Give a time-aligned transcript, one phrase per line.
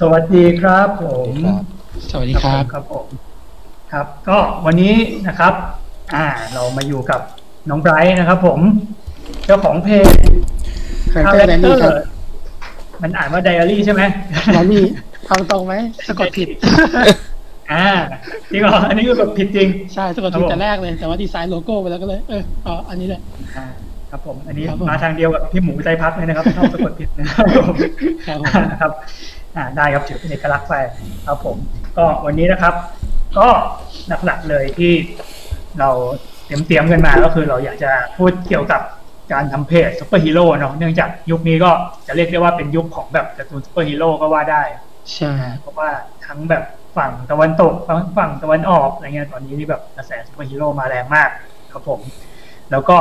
[0.00, 1.32] สวัสดีครับผม
[2.10, 3.06] สวัสดีครับครับผม
[3.92, 4.94] ครับ ก็วันนี้
[5.28, 5.54] นะครับ
[6.14, 7.20] อ่า เรามาอยู่กับ
[7.70, 8.60] น้องไบรท์นะครับ ผม
[9.46, 10.06] เจ้าของเพจ
[11.12, 11.94] Character Dairy ครับ
[13.02, 14.02] มันอ่านว่าไดอารี่ใช่ไหม
[14.52, 14.84] แดนนี่
[15.26, 15.74] เอาตรงไหม
[16.08, 16.48] สะกดผิด
[17.72, 17.86] อ่า
[18.50, 23.20] จริงเหรออันนี้คือสะกดผิดจริง ใช่สะกดผิดแต่แรกเลย แต่ว่าดีไซน์โลโก้ไปแล้วก็เลยเอออ๋ออันนี้แหละ
[23.56, 23.66] อ่า
[24.10, 27.74] ครับผมอันนี้ครับผมมาทางเดียวกับพี่หมูใจพักเลยนะครับชอบสะกดผิดนะครับผม
[28.26, 28.92] ครับผมครับ
[29.56, 30.74] อ่าได้ครับถือเป็นเอกลักษณ์ไป
[31.26, 31.56] ครับผม
[31.98, 32.74] ก็วันนี้นะครับ
[33.38, 33.48] ก็
[34.24, 34.92] หลักๆเลยที่
[35.80, 35.90] เรา
[36.46, 38.80] เตรียมเตรียมๆกันมาก็คือเราอยากจะพูดเกี่ยวกับ
[39.32, 41.70] การทำเพจซุปเปอร์ฮีโร่เนาะเนื่องจากยุคนี้ก็
[42.06, 44.62] จะเรียกได้ว่าเป็นยุคของแบบการ์ตูนซุปเปอร์ฮีโร่ก็ว่าได้
[45.14, 45.88] ใช่เพราะว่า
[46.26, 46.64] ทั้งแบบ
[46.96, 51.30] ฝั่งตะวันตกฝั่งฝั่งตะวันออกอะไรเงี้ยตอนนี้นี่แบบกระแสซุปเปอร์ฮีโร่มาแรงมาก
[51.72, 52.00] ครับผม
[52.70, 52.96] แล้วก็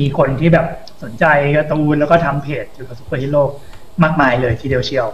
[0.00, 0.66] มีคนที่แบบ
[1.02, 1.24] สนใจ
[1.56, 3.42] การ์ตูนแล้วก็ทำเพจเกี่ยวกับซุปเปอร์ฮีโร่
[4.02, 5.06] มากมายเลยทีเดียวเชียว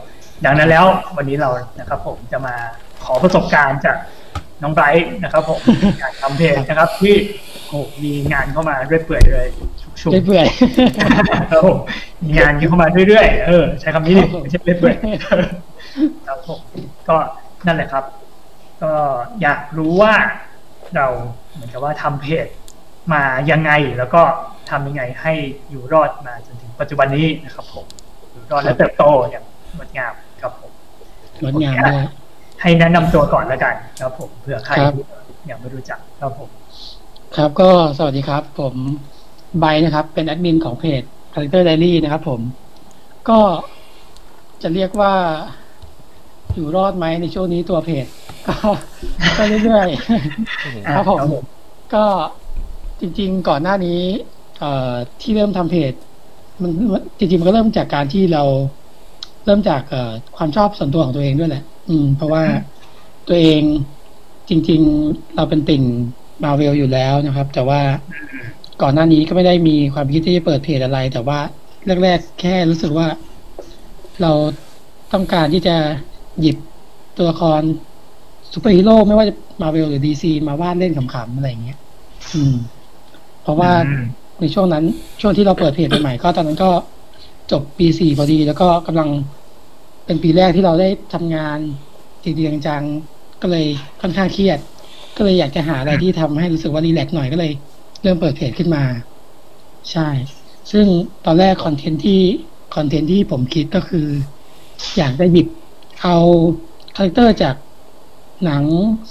[0.45, 0.85] ดังนั้นแล้ว
[1.17, 2.55] วันนี้เรานะครับ ผมจะมา
[3.05, 3.97] ขอประสบการณ์จาก
[4.63, 5.61] น้องไบรท์นะครับผม
[6.03, 7.15] การทำเพจนะครับ ที่
[7.69, 9.47] โอ้โหมีงานเข้ามาเรื่อยเปื่อยเลย
[10.01, 10.47] ชุกๆเปื่อย
[11.51, 11.79] ครับผม
[12.23, 16.61] มีงานเข้ามาเรื่อยๆเออใช้คำนี้ดิครับผมไม่ใช่เรื่อยๆครับผม
[17.09, 17.17] ก็
[17.67, 18.05] นั่นแหละครับ
[18.83, 18.93] ก็
[19.43, 20.15] อยากรู้ว่า
[20.97, 21.07] เรา
[21.53, 22.47] เหมือนกับว่าทำเพจ
[23.13, 24.23] มายังไงแล้วก็
[24.71, 25.33] ทำยังไงให้
[25.71, 27.85] อยู่รอดมาจนถึงปัจจุบันนี้นะครับ ผม
[28.33, 29.45] อยู่รอดและเติบโตอย่าง
[29.79, 32.05] งดงามครับผมๆงดงามเลย
[32.61, 34.95] ให้แนะนำตัวก่อนแล้วกันครับผมเผื่อใครครับ
[35.51, 36.49] ยังไม่รู้จักครับผม
[37.37, 38.75] ครับก็สวัสดีครับ ผม
[39.59, 42.41] ไบร์ทนะครับ เป็นแอดมินของเพจ Character Diary นะครับผม
[43.29, 43.41] ก็
[44.63, 45.15] จะเรียกว่า
[46.55, 48.07] อยู่รอดไหมในช่วงนี้ตัวเพจ
[48.49, 48.57] ก็
[49.37, 51.21] ก็เรื่อยๆครับผม
[51.95, 52.05] ก็
[53.01, 54.01] จริง ๆ ก่อนหน้านี้
[54.61, 55.93] เอ่อที่เริ่มทำเพจ
[56.63, 56.71] มัน
[57.19, 58.45] จริงๆมันก็เริ่มจากการที่เรา
[59.45, 62.43] เริ่มจากเอ่อความชอบส่วนตัวของตัวเองด้วยแหละ อืม เพราะว่า
[63.29, 63.63] ตัวเอง
[64.49, 65.83] จริง ๆ เราเป็นติ่ง
[66.45, 67.81] มาเวลอยู่แล้วนะครับ แต่ว่า
[68.83, 71.39] ก่อนหน้านี้ก็ไม่ได้มีความคิดที่จะเปิดเพจอะไร แต่ว่า
[72.03, 73.07] แรกๆแค่รู้สึกว่า
[74.23, 74.33] เรา
[75.13, 75.77] ต้องการที่จะ
[76.41, 76.57] หยิบ
[77.17, 77.61] ตัวละคร
[78.53, 81.79] ซูเปอร์ฮีโร่ไม่ว่าจะมาเวลหรือ DC มาวาดเล่นขำๆอะไรอย่างเงี้ย
[82.35, 82.55] อืม
[83.43, 84.05] เพราะว่าอืม
[84.41, 84.85] ในช่วงนั้น
[85.21, 86.71] ช่วงที่เราเปิดเพจใหม่ๆก็ตอนนั้นก็
[87.53, 89.09] จบปีสี่พอดี แล้วก็กำลัง
[90.07, 91.59] เป็นปีแรกที่เราได้ทำงาน
[92.25, 93.67] จริงๆจังๆก็เลย
[94.01, 94.59] ค่อนข้างเครียด
[95.17, 97.53] ก็เลยอยากจะหาอะไรที่ทำให้รู้สึกว่า relax หน่อยก็เลย
[98.03, 98.85] เริ่มเปิดเพจขึ้นมา
[99.91, 100.09] ใช่
[100.73, 100.87] ซึ่ง
[101.27, 102.21] ตอนแรก content ที่
[102.77, 104.07] content ที่ผมคิดก็คือ
[104.97, 105.49] อยากจะหยิบ
[106.03, 106.17] เอา
[106.97, 107.55] character จาก
[108.45, 108.65] หนัง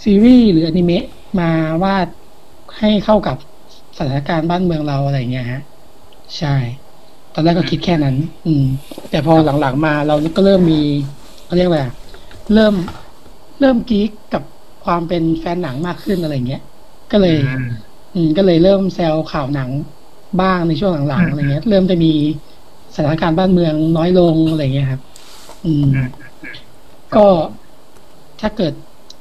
[0.04, 1.06] ซีรีส์หรืออนิเมะ
[1.40, 1.50] มา
[1.84, 2.08] วาด
[2.80, 3.38] ให้เข้ากับ
[3.98, 5.62] สถานการณ์บ้านเมืองเราอะไรเงี้ยฮะ
[6.38, 6.56] ใช่
[7.34, 8.16] ตอนแรกก็คิดแค่นั้น
[8.48, 8.66] อืม
[9.10, 10.82] แต่พอหลังๆมาเราก็เริ่มมี
[11.46, 11.94] เขาเรียกว่าอะไรอะ
[12.54, 12.74] เริ่ม
[13.60, 14.44] เริ่มกิ๊กกับ
[14.86, 16.62] ความเป็นแฟนหนังมากขึ้นอะไรเงี้ย
[17.12, 17.68] ก็เลยอืม
[18.16, 19.70] อืม ก็เลยเริ่มแซวข่าวหนัง
[20.42, 22.12] บ้างในช่วงหลังๆอะไรเงี้ย เริ่มจะมี
[22.96, 25.02] สถานการณ์บ้านเมืองน้อยลงอะไรเงี้ยครับ
[25.66, 26.08] อืมอืม
[27.16, 27.26] ก็
[28.42, 28.74] ถ้าเกิด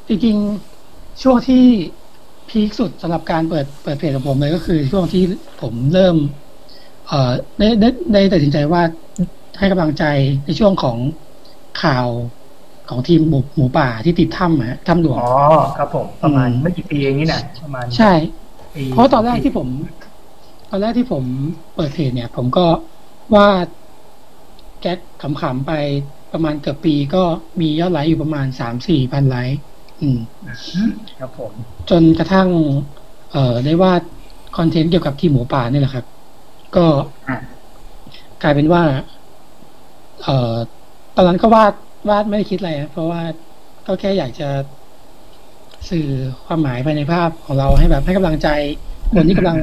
[0.08, 1.64] จริงๆช่วงที่
[2.48, 5.22] พีคสุดสำหรับการเปิดเปิดเพจของผมเลยก็คือช่วงที่
[5.62, 6.49] ผมเริ่มเอ่อ
[7.58, 8.82] ได้ได้ได้ตัดสินใจว่า
[9.58, 10.04] ให้กำลังใจ
[10.44, 10.98] ในช่วงของ
[11.82, 12.08] ข่าว
[12.88, 15.30] ของทีมหมูหมูป่าที่ติดถ้ำฮะถ้ำหลวงอ๋อ
[15.78, 18.12] ครับผมประมาณอืมไม่กี่ปีเองนี่นะประมาณใช่
[18.74, 19.68] ปีเพราะตอนแรกที่ผม
[20.70, 21.24] ตอนแรกที่ผม
[21.74, 22.66] เปิดเพจเนี่ย ผมก็
[23.34, 23.66] วาด
[24.80, 25.72] แก๊กขำๆไป
[26.32, 27.22] ประมาณเกือบปีก็
[27.60, 29.58] มียอดไลค์อยู่ประมาณสามสี่พันไลค์
[30.00, 30.18] อืม
[31.20, 31.52] ครับผม
[31.90, 32.48] จนกระทั่ง
[33.32, 34.02] เอ่อได้วาด
[34.56, 36.04] คอนเทนต์เกี่ยวกับทีมหมูป่านี่แหละครับ
[36.76, 36.86] ก็
[37.28, 37.38] อะ
[38.42, 38.82] กลายเป็นว่า
[40.22, 40.54] เอ่อ
[41.16, 41.72] ตอนนั้นก็วาด
[42.08, 43.20] วาดไม่ได้คิดอะไรนะเพราะว่า
[43.86, 44.48] ก็แค่อยากจะ
[45.90, 46.06] สื่อ
[46.46, 48.48] ความหมายภายในภาพของเราให้แบบให้กำลังใจ
[49.14, 49.58] คนที่กำลัง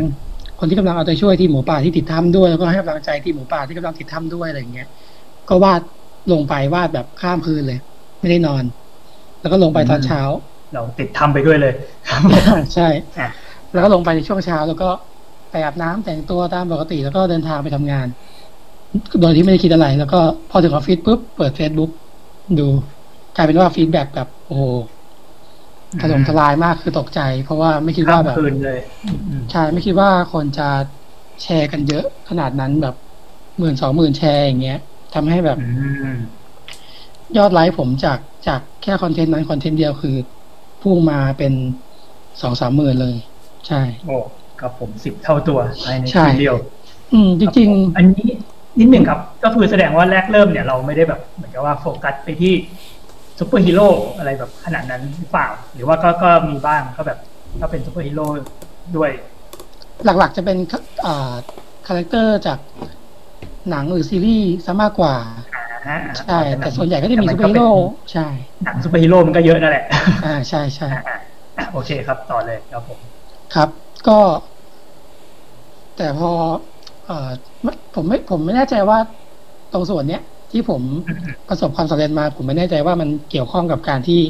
[0.60, 4.88] คนที่กำลังเอาใจช่วยทีมหมูป่าที่ติดถ้ำด้วยแล้วก็ให้กำลังใจทีมหมูป่าที่กำลังติดถ้ำด้วยอะไรอย่างเงี้ย
[5.50, 5.82] ก็วาด
[6.32, 7.80] ลงไปวาดแบบข้ามคืนเลย
[8.20, 8.64] ไม่ได้นอน
[9.42, 10.22] แล้วก็ลงไปตอนเช้า
[10.74, 11.74] เราติดทำไปด้วยเลย
[12.10, 12.22] ครับ
[12.76, 12.88] ใช่
[13.20, 13.30] อะ
[13.74, 14.90] แล้วก็ลงไปในช่วงเช้าแล้วก็
[15.58, 18.08] ไปอาบน้ำแต่งตัวตามปกติ แล้วก็เดินทางไปทำงาน
[19.22, 20.20] โดยที่ไม่ได้คิดอะไร แล้วก็
[20.50, 21.92] พอถึงออฟฟิศปุ๊บเปิด Facebook
[22.60, 22.68] ดู
[23.36, 24.64] กลายเป็นว่า feedback แบบโอ้โห
[26.02, 30.70] ถล่มทลายมากคือตกใจ เพราะว่าไม่คิดว่าแบบข้ามคืนเลยอืมใช่ไม่คิดว่าคนจะ
[31.44, 32.96] แชร์กันเยอะขนาดนั้นแบบ
[33.60, 34.80] หมื่นสองหมื่นแชร์อย่างเงี้ย
[35.14, 35.66] ทำให้แบบอื
[36.16, 36.38] ม
[37.38, 40.16] ยอดไลค์ผมจากจากแค่ content นั้น content เดียวคือ
[40.82, 41.54] พุ่งมาเป็น
[42.42, 43.16] สองสามหมื่นเลย
[43.68, 44.16] ใช่ โอ้
[44.62, 46.56] ครับผมสิบเท่าตัวภายในใช่ทีเดียว
[47.14, 52.54] อืมจริงอันนี้ๆนิดหนึ่งครับ ก็คือแสดงว่าแรกเริ่มเนี่ยเราไม่ได้แบบเหมือนกับว่าโฟกัสไปที่
[53.40, 53.88] ซูเปอร์ฮีโร่
[54.18, 57.20] อะไรแบบขนาดนั้นหรือเปล่า หรือว่าก็ก็มีบ้างก็แบบ
[57.62, 58.26] ก็เป็นซูเปอร์ฮีโร่
[58.98, 59.12] ด้วย
[60.06, 60.58] หลักๆจะเป็น
[61.06, 61.34] อ่า
[61.88, 62.60] character จาก
[63.70, 65.16] หนังหรือซีรีส์ซะมากกว่า
[65.56, 67.68] อ่าฮะใช่แต่ส่วนใหญ่ก็จะมีซูเปอร์ฮีโร่
[68.12, 68.26] ใช่
[68.64, 69.86] หนังซูเปอร์ฮีโร่มันก็เยอะนั่นแหละ
[70.26, 71.18] อ่าใช่ใช่อ่า
[71.58, 73.00] อ่าโอเคครับต่อเลยครับผม
[73.56, 74.18] ครับ ก็
[75.98, 76.32] แต่พอ
[77.06, 77.30] เอ่อ
[77.64, 79.00] ไม่ผมไม่ผมไม่แน่ใจว่า
[79.74, 80.22] ตรงส่วนเนี้ย
[80.52, 80.82] ที่ผม
[81.50, 84.22] ประสบความสำเร็จมา ผมไม่แน่ใจว่ามันเกี่ยวข้องกับการที่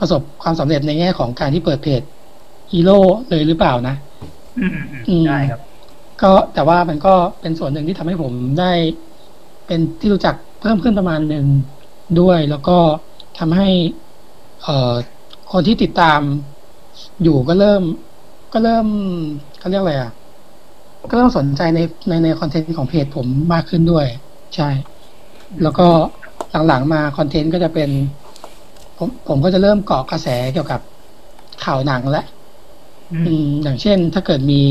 [0.00, 2.02] ประสบความสำเร็จในแง่ของการที่เปิดเพจ
[2.72, 2.98] ฮีโร่
[3.28, 3.94] เลยหรือเปล่านะ
[4.58, 5.60] อืมอืมอืมอืมได้ครับ
[6.22, 8.72] ก็แต่ว่ามันก็เป็นส่วนหนึ่งที่ทำให้ผมได้
[9.66, 11.46] เป็นที่รู้จักเพิ่มขึ้นประมาณหนึ่ง
[12.20, 12.78] ด้วย แล้วก็
[13.38, 13.68] ทำให้
[14.62, 14.94] เอ่อ
[15.52, 16.20] คนที่ติดตาม
[17.22, 17.82] อยู่ก็เริ่ม
[18.52, 18.86] ก็เริ่ม
[19.58, 20.12] เขาเรียกอะไรอะ
[21.10, 24.06] ก็เริ่มสนใจในในในคอนเทนต์ของเพจผมมากขึ้นด้วย
[24.56, 24.68] ใช่
[25.62, 25.86] แล้วก็
[26.68, 27.90] หลังๆมาคอนเทนต์ก็จะเป็น
[28.98, 30.80] ผมผมก็จะเริ่มเกาะกระแสเกี่ยวกับ
[31.64, 32.24] ข่าวหนังและ
[33.12, 34.62] อือืมมอย่างเช่นถ้าเกิดมี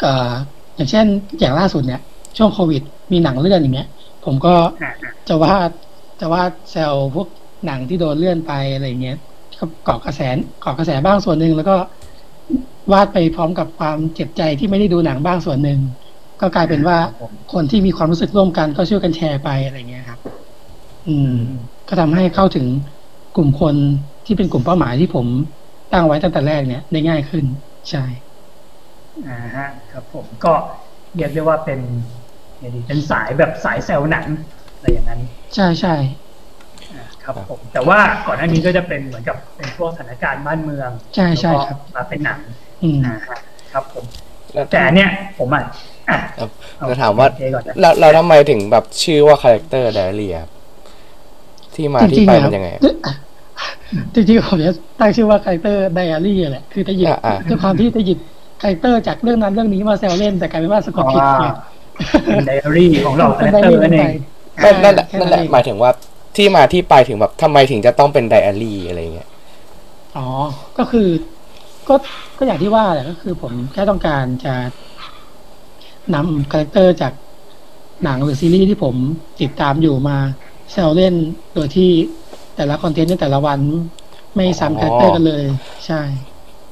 [0.00, 0.30] เอ่อ
[0.76, 1.06] อย่างเช่น
[1.40, 2.00] อย่างล่าสุดเนี่ย
[2.36, 2.82] ช่วงโควิด
[3.12, 3.88] มีหนังเลื่อนอย่างเงี้ย
[4.24, 5.70] ผมก็อ่าอ่าจะวาด
[6.20, 7.28] จะวาดแซวพวก
[7.66, 9.18] หนังที่โดนเลื่อนไปอะไรเงี้ย
[9.58, 10.20] ก็เกาะกระแส
[10.60, 11.76] เกาะกระแสบ้างส่วนหนึ่งแล้วก็
[12.92, 15.80] วาดไปพร้อมกับความเจ็บใจที่ไม่ได้ดูหนังบ้างส่วนหนึ่ง
[16.40, 20.18] ก็กลายเป็นว่าครับผมคนที่มีความรู้สึกร่วมกันก็ช่วยกันแชร์ไปอะไรเงี้ยครับ
[21.08, 21.34] อืม
[21.88, 22.66] ก็ทำให้เข้าถึง
[23.36, 23.74] กลุ่มคน
[24.26, 25.26] ที่เป็นกลุ่มเป้าหมายที่ผม
[25.92, 27.44] ตั้งไว้ตั้งแต่แรกเนี่ยได้ง่ายขึ้น
[27.90, 28.04] ใช่
[29.28, 30.52] อ่าฮะ ครับผมก็
[31.14, 31.80] เรียกได้ว่าเป็น
[32.58, 34.26] ไงดีเป็นสายแบบสายแซวหนัง
[34.74, 35.20] อะไรอย่างนั้น
[35.54, 35.94] ใช่ใช่
[36.92, 42.38] อ่าครับผมแต่ว่าก่อนหน้านี้ก็จะเป็นเหมือนกับเป็นพวกสถานการณ์บ้านเมืองใช่ใช่แล้วก็ครับมาเป็นหนัง
[42.82, 43.36] อืมอ่าฮะ
[43.72, 44.04] ครับผม
[44.54, 45.62] แล้วแต่อันเนี่ยผมอะ
[46.08, 46.48] อะครับ
[46.78, 50.50] เอจะถามว่าโอเคก่อนนะเราเราทำไมถึงแบบชื่อว่า Character Diary ครับ
[51.74, 52.68] ที่มาที่ไปมัรับนยังไงครับ
[54.14, 58.18] จริงๆผมจะตั้งชื่อว่า Character Diary แหละคือจะหยิบอ่าอ่าด้วยความที่จะหยิบ
[58.60, 61.46] character จากเรื่องนั้นเรื่องนี้มาแซวเล่นแต่กลายเป็นว่าสะกดผิดไง
[62.26, 64.10] เป็นไดอารี่ของเรา Character Diary นั่นเอง
[64.64, 65.90] นั่นนั่นแหละแค่นั่นแหละเองหมายถึงว่า
[66.36, 69.28] ที่มาที่ไปถึงแบบทำไมถึงจะต้องเป็นไดอารี่อะไรเงี้ย
[70.16, 70.26] อ๋อ
[70.78, 71.08] ก็คือ
[71.88, 71.94] ก็
[72.38, 74.54] ก็อย่างที่ว่าแหละก็คือผมแค่ต้องการจะ
[76.14, 77.12] นำ character จาก
[78.02, 78.96] หนังหรือซีรีส์ที่ผม
[79.40, 80.18] ติดตามอยู่มา
[80.72, 81.14] แซวเล่น
[81.54, 81.90] โดยที่
[82.56, 83.60] แต่ละ content ในแต่ละวัน
[84.36, 85.44] ไม่ซ้ำ character กันเลย
[85.86, 86.02] ใช่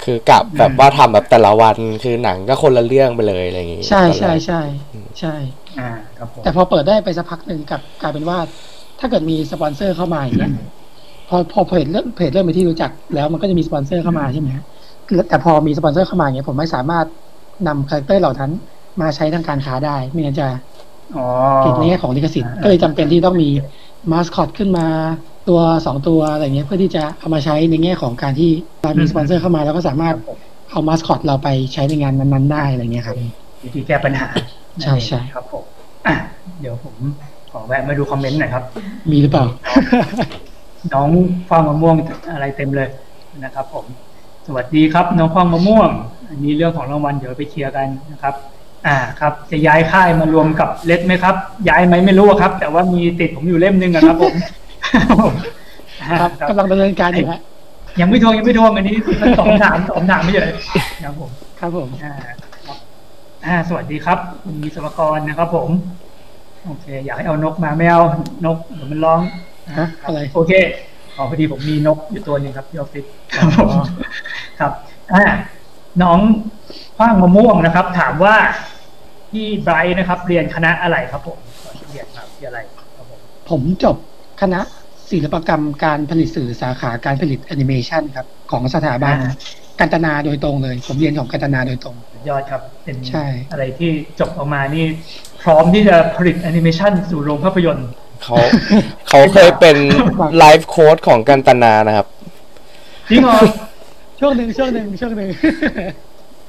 [0.03, 4.55] คือกะแบบว่าทำแบบแต่ละวันคือหนังก็คนละเรื่องไปเลยอะไรอย่างงี้ ใช่ตอนแรใช่กใช่ใช่
[5.19, 5.29] ใช่
[5.77, 8.39] อ่าครับผมแต่พอเปิดได้ไปสักพักหนึ่งกลับกลายเป็นว่า
[8.99, 10.51] ถ้าเกิดมีสปอนเซอร์เข้ามาอย่างเงี้ย
[11.27, 14.65] พอพอเพจเริ่มเพจเริ่มเป็นที่รู้จักแล้วมันก็จะมีสปอนเซอร์เข้ามาใช่ไหมฮะ
[15.13, 17.05] แล้วแต่พอมีสปอนเซอร์เข้ามาอย่างเงี้ยผมไม่สามารถ
[17.67, 18.51] นำ character เหล่านั้น
[19.01, 20.47] มาใช้ทางการค้าได้ ไม่งั้นจะ
[21.15, 21.25] อ๋อ
[21.61, 23.49] ผิดในแง่ของลิขสิทธิ์อ่าก็เลยจำเป็นที่ต้องมี
[24.11, 24.87] มาสคอตขึ้นมา
[25.49, 28.49] ตัวสองตัวอะไรเงี้ยเพื่อที่จะเอามาใช้ในแง่ของการที่
[28.81, 30.15] เรามีสปอนเซอร์เข้ามาแล้วก็สามารถ
[30.71, 33.17] เอามาสคอตเราไปใช้ในงานนั้นๆได้อะไรเงี้ยครับ
[33.63, 34.27] วิธีแก้ปัญหา
[34.83, 35.63] ใช่ใช่ครับผม
[36.07, 36.15] อะ
[36.61, 36.95] เดี๋ยวผม
[37.51, 38.63] ขอแวะมาดูคอมเมนต์หน่อยครับ
[39.11, 39.45] มีหรือเปล่า
[40.93, 41.09] น้อง
[41.49, 41.95] ฟางมะม่วง
[42.33, 42.89] อะไรเต็มเลย
[43.43, 43.85] นะครับผม
[44.51, 45.89] สวัสดีครับ น้องฟางมะม่วง
[46.29, 48.33] อันนี้เรื่องของรางวัลเดี๋ยวไปเคลียร์กันนะครับ
[48.87, 51.35] อ่าครับ จะย้ายค่ายมารวมกับเลดไหมครับ
[51.69, 54.33] ย้ายไหมไม่รู้อะครับ แต่ว่ามีติดผมอยู่เล่มหนึงอะครับผม
[56.19, 57.39] ครับครับกำลังดำเนินการอยู่ฮะ
[57.99, 60.55] ยังไม่ทวงยังไม่ทวงอันนี้มันสองถามสองถามไม่ใช่เลย
[61.03, 61.29] ครับผม
[61.59, 62.13] ครับผมอ่า
[62.65, 62.77] ครับ
[63.45, 65.69] อ่า สวัสดีครับคุณมีสมกรนะครับผม
[66.65, 68.01] โอเค อยากให้เอานกมาไม่เอา
[68.45, 69.19] นกเดี๋ยวมันร้อง
[69.79, 70.51] ฮะอะไรโอเค
[71.19, 73.69] อ๋อพอดีผมมีนกอยู่ตัวหนึ่งครับที่ออฟฟิศครับผม
[74.59, 74.71] ครับ
[75.13, 75.23] อ่า
[76.03, 76.19] น้อง
[76.97, 78.35] คว้างมะม่วงนะครับ ถามว่า
[79.31, 82.59] พี่ไบรท์นะครับ เรียนคณะอะไรครับผมตอนที่เรียนมาที่อะไร
[82.97, 83.95] ครับผมผมจบ
[84.41, 84.59] คณะ
[85.11, 89.15] ศิลปกรรมการผลิตสื่อสาขาการผลิตแอนิเมชันครับ ของสถาบัน
[89.79, 94.85] กันตนาโดยตรงเลย ผมเรียนของกันตนาโดยตรงสุดยอดครับเป็นใช่อะไรที่จบออกมานี่
[95.43, 97.89] พร้อมที่จะผลิตแอนิเมชันสู่โรงภาพยนตร์
[98.23, 98.35] เขา
[99.09, 99.77] เขาเคยเป็น
[100.37, 102.07] life coach ของกันตนานะครับ
[103.09, 103.39] จริงเหรอ
[104.19, 105.29] ช่วงหนึ่งช่วงหนึ่งช่วงหนึ่ง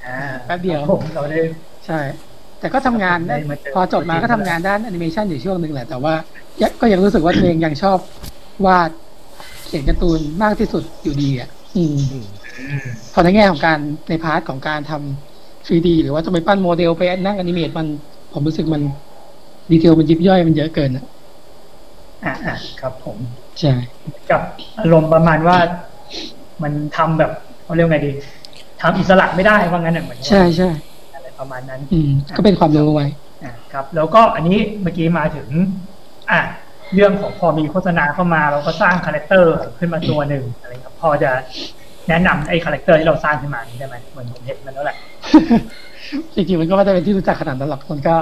[0.07, 1.41] อ่าแป๊บเดียวผมเราได้
[1.87, 2.01] ใช่
[2.61, 6.15] แต่ก็ทำงานได้ได้มาเจอพอจบมาก็ทำงานด้านแอนิเมชันอยู่ช่วงหนึ่งแหละ แต่ว่า
[6.63, 7.99] ยังก็ยังรู้สึกว่าตัวเองยังชอบ
[8.67, 8.91] วาด
[9.67, 11.99] เขียนการ์ตูนมากที่สุดอยู่ดีอะอืม
[13.13, 17.87] พอในแง่ของการใน part ของการทำ 3D หรือว่าจะไปปั้นโมเดลไปนั่ง animate มัน
[18.33, 18.83] ผมรู้สึกมัน
[19.71, 21.05] detail มันยิบย่อยมันเยอะเกินอะ
[22.25, 23.17] อ่าอ่าครับผม
[23.61, 23.73] ใช่
[24.31, 24.43] กับ
[24.81, 25.57] อารมณ์ประมาณว่า
[26.63, 27.31] มันทำแบบ
[27.65, 28.13] เขาเรียกไงดี
[28.81, 30.71] ทำอิสระไม่ได้ว่างั้นน่ะเหมือนว่าใช่ใช่
[31.15, 33.07] อะไรประมาณนั้น อืมก็เป็นความรู้ไว้
[33.43, 35.49] อ่าครับ แล้วก็อันนี้เมื่อกี้มาถึง
[36.31, 36.41] อะ
[36.95, 41.31] เรื่องของพอมีโฆษณาเข้ามาเราก็สร้าง character ขึ้นมาตัวหนึ่งอะไรครับ พอจะ
[42.09, 44.97] แนะนำไอ้ character ที่เราสร้างขึ้นมานี้ได้ไหมเหมือนผมเห็นมันแล้วแหละ
[46.35, 48.15] จริงๆมันก็ไม่ได้เป็นที่รู้จักขนาดนั้นหรอกมันก็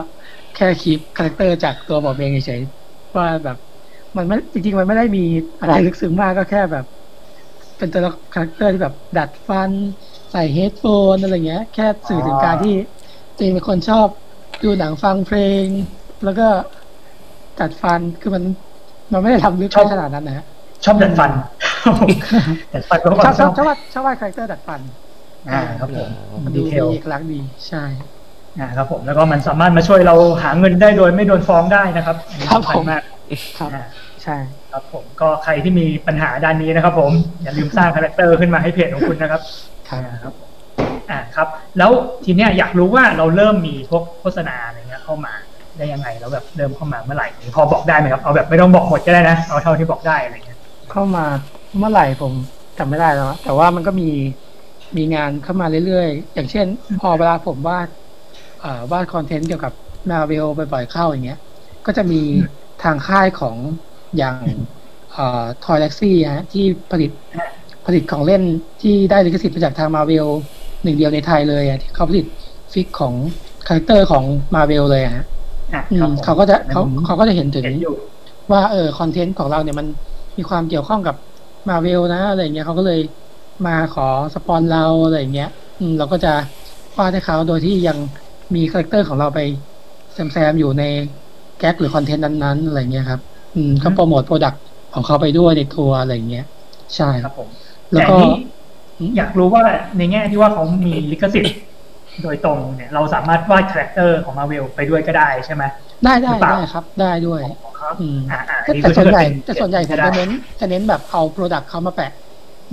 [0.56, 3.56] แค่ keep character จากตัวผมเองเฉยๆว่าแบบ
[4.16, 5.24] มันไม่จริงๆ มันไม่ได้มี
[5.60, 6.84] อะไรลึกซึ้งมากก็แค่แบบ
[7.78, 8.02] เป็นตัว
[8.34, 9.70] character ที่แบบดัดฟัน
[10.32, 12.74] ใส่ headphone อะไรเงี้ย แค่สื่อถึงการที่
[13.38, 14.06] จริงเป็นคนชอบ
[14.64, 15.64] ดูหนังฟังเพลง
[16.24, 16.46] แล้วก็
[17.60, 18.42] ดัดฟันคือมัน
[19.12, 20.44] มันไม่ได้ทำลึกชอบขนาดนั้นนะฮะ
[20.84, 21.30] ชอบดัดฟัน
[22.74, 24.80] ดัดฟันก็ชอบชชออบบชอบว่าชอบว่า character ดัดฟัน
[25.48, 26.08] อ่าครับผม
[26.44, 27.84] มันดีดูมีเอกลักษณ์ดีใช่
[28.58, 33.02] อ่าครับผมแล้วก็มันสามารถมาช่วยเราหาเงินได้โดยไม่โดนฟ้องได้นะครับอันนี้ครับสำคัญผมมาก
[33.58, 33.84] ครับอ่า
[34.22, 34.36] ใช่
[34.72, 37.10] ครับผมก็ใครที่มีปัญหาด้านนี้นะครับ ผม
[37.42, 39.42] อย่าลืมสร้าง character ขึ้นมาให้เพจของคุณนะครับ
[39.88, 40.48] ครับอ่าครับผม
[41.10, 41.90] อ่าครับ แล้ว
[42.24, 45.32] ทีเนี้ยอยากรู้ว่าเราเริ่มมีพวกโฆษณาอะไรเงี้ยเข้ามา
[45.76, 50.58] ได้ยังไงแล้วแบบเริ่มเข้ามาเมื่อไหร่พอบอกได้ไหมครับเอาแบบไม่ต้องบอกหมดก็ได้นะเอาเท่าที่บอกได้อะไรเงี้ย
[50.90, 51.24] เข้ามา
[51.78, 52.32] เมื่อไหร่ผม
[52.78, 54.10] จำไม่ได้แล้วอะแต่ว่ามันก็มี
[54.96, 56.66] มีงานเข้ามาเรื่อยๆ อย่างเช่น
[57.00, 57.88] พอเวลาผมวาด
[58.60, 59.72] เอ่อวาดคอนเทนต์เกี่ยวกับ
[60.10, 61.38] มาเวลบ่อยๆเข้าอย่างเงี้ย
[61.86, 62.20] ก็จะมี
[62.80, 63.58] ทางค่ายของ
[64.16, 64.46] อย่าง
[65.10, 65.20] เอ่อ
[65.60, 67.10] Toylaxy ฮะที่ผลิต
[67.84, 68.42] ผลิตของเล่น
[68.80, 70.28] ที่ได้ลิขสิทธิ์มาจากทางมาเวล
[70.82, 72.26] หนึ่งเดียวในไทยเลยอะที่เขาผลิต
[72.72, 73.14] fig ของ
[73.66, 75.24] character ของมาเวลเลยอะฮะ
[75.72, 77.94] อะอืมครับผมเขาก็จะเขาเขาก็จะเห็นถึงเห็นอยู่
[78.52, 79.86] ว่าเออ content ของเราเนี่ยมัน
[80.38, 81.14] มีความเกี่ยวข้องกับ
[81.68, 82.98] มาเวลนะอะไรเงี้ยเขาก็เลย
[83.64, 84.02] มาขอ
[84.34, 85.46] spon เราอะไรเงี้ย
[85.78, 86.28] อืมเราก็จะ
[86.98, 87.98] วาดให้เขาโดยที่ยัง
[88.54, 89.38] มี character ของเราไป
[90.12, 90.82] แซมๆอยู่ใน
[91.58, 93.20] gag หรือ content นั้นๆอะไรเงี้ยครับ
[93.54, 94.60] อืมก็โปรโมท product
[94.92, 96.42] ของเขาไปด้วยในตัวอะไรเงี้ย
[96.96, 97.48] ใช่ครับผม
[97.92, 98.32] แล้วแต่ก็นี้
[99.16, 99.62] อยากรู้ว่า
[99.98, 101.54] ในแง่ที่ว่าเขามีลิขสิทธิ์
[102.22, 105.64] โดยตรงเนี่ยเราสามารถวาด character ของมาเวลไปด้วยก็ได้ใช่ไหม
[106.04, 107.42] ได้ได้หรือเปล่าได้ครับ ได้ด้วย
[107.80, 112.10] ครับอืมอ่าอ่าแต่อัแต่ส่วนใหญ่คือแต่ส่วนใหญ่ผมได้จะเน้นจะเน้นแบบเอา product เขามาแปะ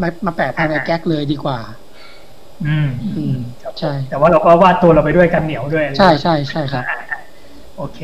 [0.01, 1.59] มามาแปะภายในอ่า gag เลยดีกว่า
[2.61, 2.83] อืม
[3.15, 7.17] อืมครับใช่ แต่ว่าเราก็วาดตัวเราไปด้วยกันเหนียวด้วย ใช่ใช่ใช่ครับอ่าอ่า
[7.75, 7.97] โอเค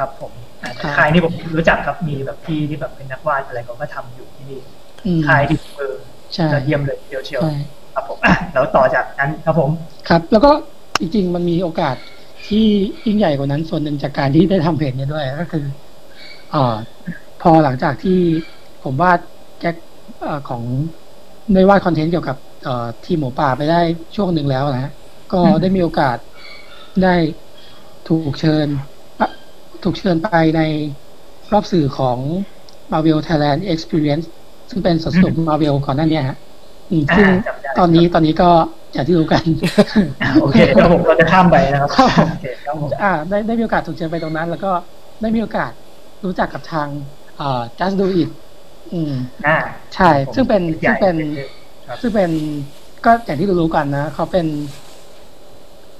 [0.00, 4.60] ครับผมอ่าครับค่ายนี่ผมรู้จักครับมีแบบพี่ที่แบบเป็นนักวาดอะไรเขาก็ทำอยู่ที่นี่
[5.06, 5.96] อืมค่ายที่เออ
[6.34, 7.52] ใช่จะเยี่ยมเลยเดียวเชียวใช่
[7.94, 9.70] ครับผมอะแล้วต่อจากนั้นครับผม
[10.08, 10.50] ครับ แล้วก็
[11.00, 11.96] จริงๆมันมีโอกาส
[12.48, 12.66] ที่
[13.06, 15.64] ยิ่งใหญ่กว่านั้นส่วนหนึ่งจากการที่ได้ทำเพจเนี้ด้วยก็คือ
[16.54, 16.76] อ่า
[17.42, 18.18] พอหลังจากที่
[18.84, 19.18] ผมวาด
[19.60, 19.76] แก๊ก
[20.20, 20.64] เอ่อของ
[21.54, 23.80] ได้วาดคอนเทนต์เกี่ยวกับเอ่อทีมหมูป่าไปได้
[24.16, 24.92] ช่วงหนึ่งแล้วนะฮะ
[25.32, 26.18] ก็ได้มีโอกาส
[27.02, 27.14] ได้
[28.08, 28.89] ถูกเชิญปะ
[29.84, 30.60] ถูกเชิญไปใน
[31.52, 32.18] รอบสื่อของ
[32.92, 34.26] Marvel Thailand Experience
[34.70, 36.38] ซึ่งเป็นสวนสนุก Marvel ก่อนหน้านี้ฮะ
[36.90, 38.50] อืมซึ่งอ่าจำได้ตอนนี้ตอนนี้ก็
[38.92, 39.44] อย่างที่รู้กัน
[40.22, 44.70] อ่าโอเคครับผมเราจะข้ามไปนะครับครับผมโอเคครับผมอ่าได้ได้มีโอกาสถูกเชิญไปตรงนั้น แล้วก็
[45.22, 45.72] ได้มีโอกาส
[46.24, 46.88] รู้จักกับทาง
[47.36, 48.30] เอ่อ just do it
[48.92, 49.12] อืม
[49.46, 49.56] อ่า
[49.94, 51.16] ใช่ ซึ่งเป็นใหญ่ซึ่งเป็น
[51.86, 52.30] ครับซึ่งเป็น
[53.04, 54.46] ก็อย่างที่รู้ๆกันนะเขาเป็น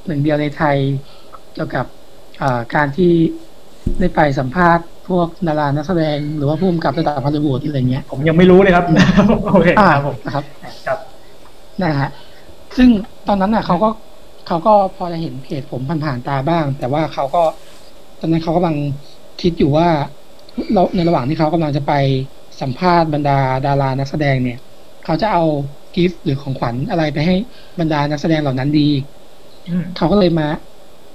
[0.06, 0.76] หนึ่งเดียวในไทย
[1.54, 1.87] เกี่ยวกับ
[2.38, 3.12] เอ่อการที่
[4.00, 8.85] ได้ไปสัมภาษณ์พวกดารานักแสดงหรือว่าผู้กำกับระดับฮอลลีวูดอะไรเงี้ย ผมยังไม่รู้เลยครับ
[9.52, 10.44] โอเคอ่าครับผมนะครับ
[10.87, 10.99] ครับ
[11.82, 12.11] นะฮะ
[12.76, 12.88] ซึ่ง
[13.28, 13.88] ตอนนั้นน่ะเขาก็
[14.47, 17.42] เขาก็พอจะเห็นเพจผมผ่านๆตาบ้าง แต่ว่าเขาก็
[18.20, 18.76] ตอนนั้นเขากำลัง
[19.42, 19.88] คิดอยู่ว่า
[20.73, 21.92] เราในระหว่างที่เขากำลังจะไป
[22.61, 24.59] สัมภาษณ์บรรดาดารานักแสดงเนี่ย
[25.04, 25.44] เขาจะเอา
[25.94, 27.35] กิฟต์หรือของขวัญอะไรไปให้
[27.80, 28.88] บรรดานักแสดงเหล่านั้นดี
[29.68, 30.49] อืมเขาก็เลยมา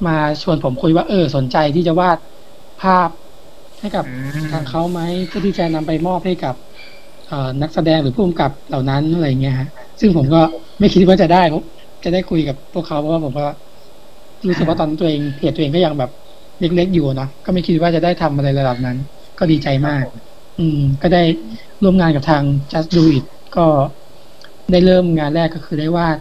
[0.08, 2.18] มาชวนผมคุยว่าเออสนใจที่จะวาด
[2.82, 3.10] ภาพ
[3.80, 4.06] ให้กับ
[4.52, 6.56] ทางเขาไหมเพื่อที่จะนำไปมอบให้กับ
[7.28, 10.42] เอ่อนักแสดงหรือผู้กำกับเหล่านั้นอะไรเงี้ยฮะซึ่งผมก็
[10.80, 11.64] ไม่คิดว่าจะได้ผม
[12.04, 13.46] จะได้คุยกับพวกเขาเพราะว่าผมก็
[14.48, 16.12] รู้สึกว่าตอนนั้นตัวเองเพจตัวเองก็ยังแบบ
[16.60, 18.98] เล็กๆอยู่เนาะก็ไม่คิดว่าจะได้ทำอะไรระดับนั้น
[19.40, 20.04] ก็ดีใจมาก
[20.60, 21.24] อืม ก็ได้
[21.84, 23.26] ร่วมงานกับทาง just do it
[23.58, 23.68] ก็
[24.72, 26.18] ได้เริ่มงานแรกก็คือได้วาด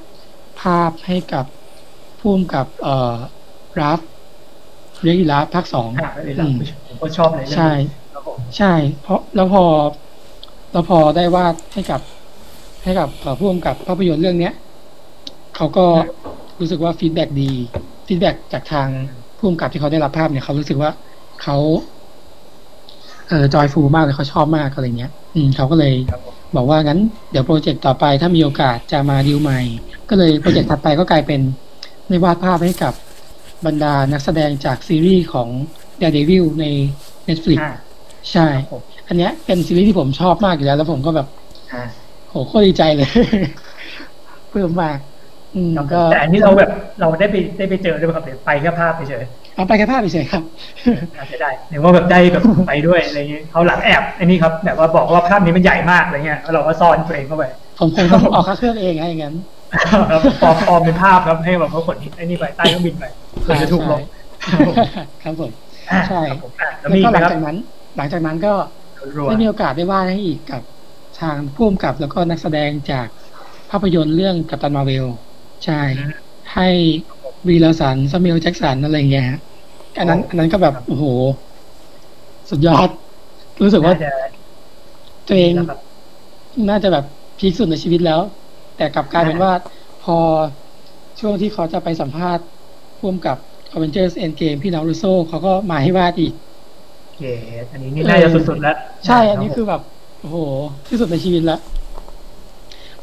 [0.60, 1.44] ภาพให้กับ
[2.20, 3.16] ผู้กำกับเอ่อ
[3.80, 4.00] รับ
[5.04, 6.44] เรียกอีราฟภาคสองอ่าเวลา
[6.88, 9.64] ผมก็ชอบเลยเรื่องใช่นี้ครับผมใช่ เพราะแล้วพอ
[10.72, 12.00] แล้วพอได้วาดให้กับ
[12.84, 14.54] ให้กับเอ่อผู้กำกับภาพยนตร์เรื่องเนี้ย
[15.56, 15.86] เขาก็
[16.60, 17.50] รู้สึกว่า feedback ดี
[18.06, 18.88] feedback จากทาง
[19.38, 20.90] ผู้กำกับที่เขาได้รับภาพเนี่ยเขารู้สึกว่า
[21.42, 21.56] เขา
[23.28, 29.60] เออจอยฟูมากเลยเขาชอบมากอะไรเงี้ย อืมเขาก็เลยครับผมบอกว่างั้น เดี๋ยว project ต่อไปถ้ามีโอกาสจะมาดีลใหม่
[30.08, 31.40] ก็เลย project ถัดไปก็กลายเป็น
[32.08, 32.94] ได้วาดภาพให้กับ
[33.66, 35.48] บรรดานักแสดงจากซีรีส์ของ
[36.02, 36.66] Daredevil ใน
[37.28, 37.72] Netflix อ่า
[38.32, 41.26] ใช่ครับผมอันเนี้ยเป็นซีรีส์ที่ผมชอบมากอยู่แล้ว แล้วผมก็แบบ
[41.72, 41.82] อ่า
[42.30, 43.08] โหโคตรดีใจเลย
[44.52, 44.98] ปลื้มมาก
[45.54, 50.42] อืมครับผมก็แต่อันนี้เราแบบเราได้ไปได้ไปเจอด้วยไหมครับหรือไปแค่ภาพเฉยเอาไปแค่ภาพเฉยๆครับ
[51.16, 57.44] น่าจะได้หรือว่าแบบได้แบบไปด้วยอะไรเงี้ยเขาหลังแอบไอ้นี่ครับแบบว่าบอกว่าภาพนี้มันใหญ่มากอะไรเงี้ยแล้วเราก็ซ่อนตัวเองเข้าไป
[57.78, 59.53] ผมคงต้องออกค่าเครื่องเองไงอย่างนั้นครับ
[60.42, 63.04] ปลอมปลอมเป็นภาพครับให้แบบเขาขนไอ้นี่ไปใต้เครื่องบินไป
[63.42, 64.00] เพื่อจะถูกลง
[65.22, 65.50] ครับผม
[65.90, 67.56] อ่าใช่ครับผมอะแล้วแล้วมีก็ไหหมลังครับจากนั้น
[67.96, 68.52] หลังจากนั้นก็
[69.16, 70.62] รัวได้มีโอกาสได้วาดให้อีกกับ
[71.20, 73.06] ทางผู้กำกับแล้วก็นักแสดงจาก
[73.70, 75.06] ภาพยนตร์เรื่องกัปตันมาเวล
[75.64, 75.80] ใช่
[76.54, 76.68] ให้
[77.48, 79.40] วีลสันซามิลแจ็กสันอะไรอย่างเงี้ยฮะ
[79.98, 81.04] อันนั้น อันนั้นก็แบบโอ้โห
[82.50, 82.88] สุดยอด
[83.62, 84.12] รู้สึกว่าน่าจะ
[85.28, 85.78] ตัวเองนะครับ
[86.68, 87.04] น่าจะแบบ
[87.38, 88.20] พีคสุดในชีวิตแล้ว
[88.76, 89.52] แต่กลับกลายเป็นว่า
[90.04, 90.16] พอ
[91.20, 92.44] ช่วงที่เขาจะไปสัมภาษณ์
[93.00, 93.36] พ่วมกับ
[93.74, 96.32] Avengers Endgame พี่น้องรูโซเขาก็มาให้วาดอีก
[97.18, 97.24] เก
[97.62, 98.76] ตอันนี้นี่น่าจะสุดๆแล้ว
[99.06, 99.80] ใช่ อันนี้คือแบบ
[100.20, 100.36] โอ้โห
[100.88, 101.60] ที่สุดในชีวิตแล้ว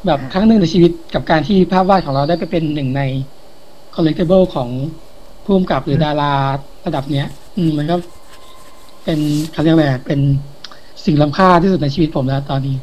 [0.05, 3.01] แบบครั้งหนึ่งในชีวิตกับการที่ภาพวาดของเราได้ไปเป็นหนึ่งใน
[3.95, 4.69] collectible ของ
[5.43, 6.33] ผู้กำกับหรือดารา
[6.85, 7.95] ระดับเนี้ย อืมมันก็
[9.03, 9.19] เป็น
[9.51, 10.19] เขาเรียกอะไรอะเป็น
[11.05, 12.75] สิ่งล้ำค่าที่สุดในชีวิตผมแล้วตอนนี้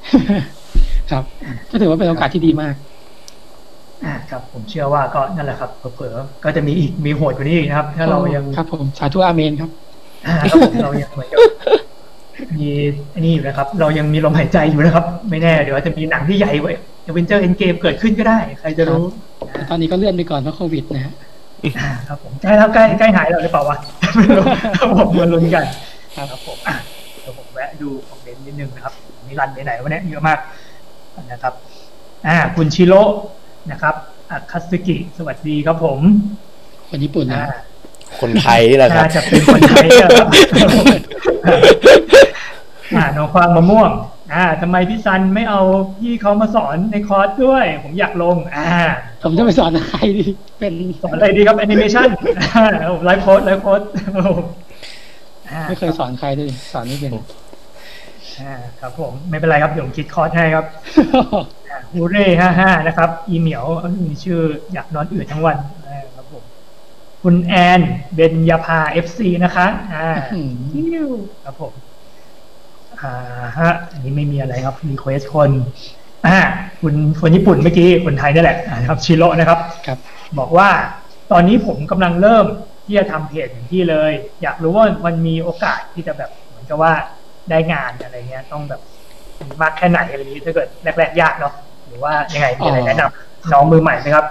[1.11, 1.25] ครับ
[1.71, 2.75] ก็ถือว่าเป็นโอกาสที่ดีมาก
[4.05, 9.71] อ่าครับผมเชื่อว่าก็นั่นแหละครับเผลอๆก็จะมีอีกมีโหดกว่านี้อีกนะครับ ถ้าเรายังครับผมสาธุอาเมนครับ
[10.27, 11.39] อ่าครับผมเรายังเหมือนกับ
[12.57, 12.69] มี
[13.15, 16.73] อันนี้อยู่นะครับ เรายังมีลมหายใจอยู่นะครับ ไม่แน่เดี๋ยวอาจจะมีหนังที่ใหญ่กว่า
[17.15, 19.05] เวนเจอร์เอ็นเกมเกิดขึ้นก็ได้ ใครจะรู้
[19.53, 21.15] แต่ตอนนี้ก็เลื่อนไปก่อนเพราะโควิดนะฮะ
[21.79, 23.77] อ่าครับผมใกล้แล้วใกล้ใกล้หายแล้วหรือเปล่าวะ
[24.17, 24.45] ไม่รู้
[24.79, 25.65] ครับผมมาลุ้นกัน
[26.17, 26.77] ครับครับผมอะ
[27.23, 28.95] เดี๋ยวผมแวะดูคอมเมนต์นิดนึงนะครับ
[29.27, 30.39] มีรันไปไหนวะเนี่ยเยอะมาก
[31.33, 31.55] นะครับ
[32.27, 33.03] อ่าคุณชิโร่
[33.71, 33.95] นะครับ
[34.31, 36.01] อาคาสึกิ สวัสดีครับผม
[36.89, 37.49] คนญี่ปุ่นนะอ่า
[38.21, 40.29] คนไทยนี่แหละครับน่าจะเป็นคนไทยนะครับ
[42.97, 43.91] อ่าน้องควางมะม่วง
[44.35, 45.61] อ่าทำไมพี่ซันไม่เอา
[46.01, 48.69] พี่เขามาสอนในคอร์สด้วย ผมอยากลง อ่า
[49.23, 50.27] ผมจะไปสอนใครดี
[50.59, 50.73] เป็น
[51.03, 52.09] สอนอะไรดีครับแอนิเมชัน
[53.05, 53.81] life coach life coach
[55.69, 57.13] ไม่เคยสอนใครด้วยสอนไม่เป็น
[58.41, 60.65] อ่าครับผมไม่เป็นไรครับเดี๋ยวผมคิดคอร์สให้ครับ
[61.93, 63.65] ฮูเร่ห้าห้านะครับ อีเหมียว
[64.07, 64.41] มีชื่อ
[64.73, 66.43] อยากนอนอื่นทั้งวันอ่าครับผม
[67.23, 67.81] คุณแอน
[68.15, 70.41] เบนยาพา FC นะคะ อ่าอื
[71.11, 71.73] มครับผม
[73.01, 73.13] อ่า
[73.59, 75.51] ฮะอันนี้ไม่มีอะไรครับ request คน
[76.27, 76.39] อ่า
[76.81, 79.99] คุณคนญี่ปุ่นเมื่อกี้คนไทยนี่แหละอ่าครับชิโร่นะครับ ครับ
[80.39, 80.69] บอกว่า
[81.33, 82.47] ตอนนี้ผมกำลังเริ่ม
[82.85, 86.93] ที่จะทำเพจอย่างที่เลย อยากรู้ว่ามันมีโอกาสที่จะแบบเหมือนกับว่า
[87.51, 88.81] ได้งานอะไรเงี้ย ต้องแบบ
[89.39, 91.55] มีมากแค่ไหนอะไรนี้ถ้าเกิดแรกๆยากเนาะ
[91.89, 94.27] หรือว่ายังไงมีอะไรแนะนำน้องมือใหม่ไหมครับ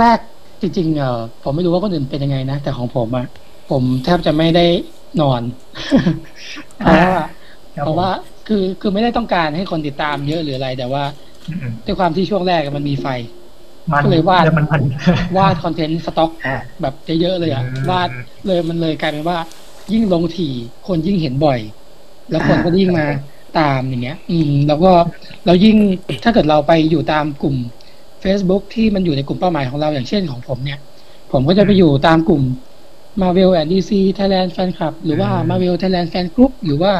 [0.00, 3.26] แรกๆจริงๆเออผมไม่รู้ว่าคนอื่นเป็นยังไงนะแต่ของผมอะ
[3.70, 4.66] ผมแทบจะไม่ได้
[5.20, 5.42] นอน
[6.78, 7.12] เพราะว่า
[7.76, 8.08] ครับเพราะว่า
[8.48, 11.02] คือคือไม่ได้ต้องการให้คนติดตามเยอะหรืออะไร แต่ว่า
[11.48, 13.06] อืมด้วยความที่ช่วงแรกอะมันมีไฟ
[13.92, 14.82] มันก็เลยวาดแล้วมันมัน
[15.36, 18.08] วาดคอนเทนต์สต็อกอ่าแบบเยอะๆเลยอะอืมวาด
[18.46, 19.38] เลยมันเลยกลายเป็นว่า
[19.92, 20.52] ยิ่งลงถี่
[20.86, 21.58] คนยิ่งเห็นบ่อย
[22.30, 23.06] แล้วคนก็ยิ่งมา
[23.58, 24.92] ตามอย่างเงี้ย อืม แล้วก็
[25.46, 25.76] เรายิ่ง
[26.24, 27.56] ถ้าเกิดเราไปอยู่ตามกลุ่ม
[28.24, 30.78] Facebook ที่มันอยู่ในกลุ่มเป้าหมายของเราอย่างเช่นของผมเนี่ย
[31.32, 32.42] ผมก็จะไปอยู่ตามกลุ่ม
[33.22, 36.92] Marvel and DC Thailand Fan Club หรือว่าอืม Marvel Thailand Fan Group หรือว่า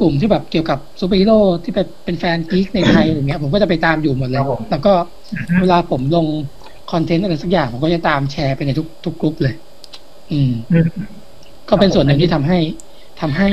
[0.00, 4.92] กลุ่มที่แบบเกี่ยวกับซูเปอร์ฮีโร่ที่เป็นเป็นแฟน geek ในไทยอย่างเงี้ย ผมก็จะไปตามอยู่หมดเลยครับผมแล้วก็
[5.60, 6.26] เวลาผมลง
[6.92, 9.54] คอนเทนต์อะไรสักอย่าง ผมก็จะตามแชร์ไปในทุกทุกกลุ่มเลย
[10.32, 10.88] อืมอืม
[11.68, 12.58] ก็เป็นส่วนหนึ่งที่ทำให้
[13.20, 13.48] ทำให้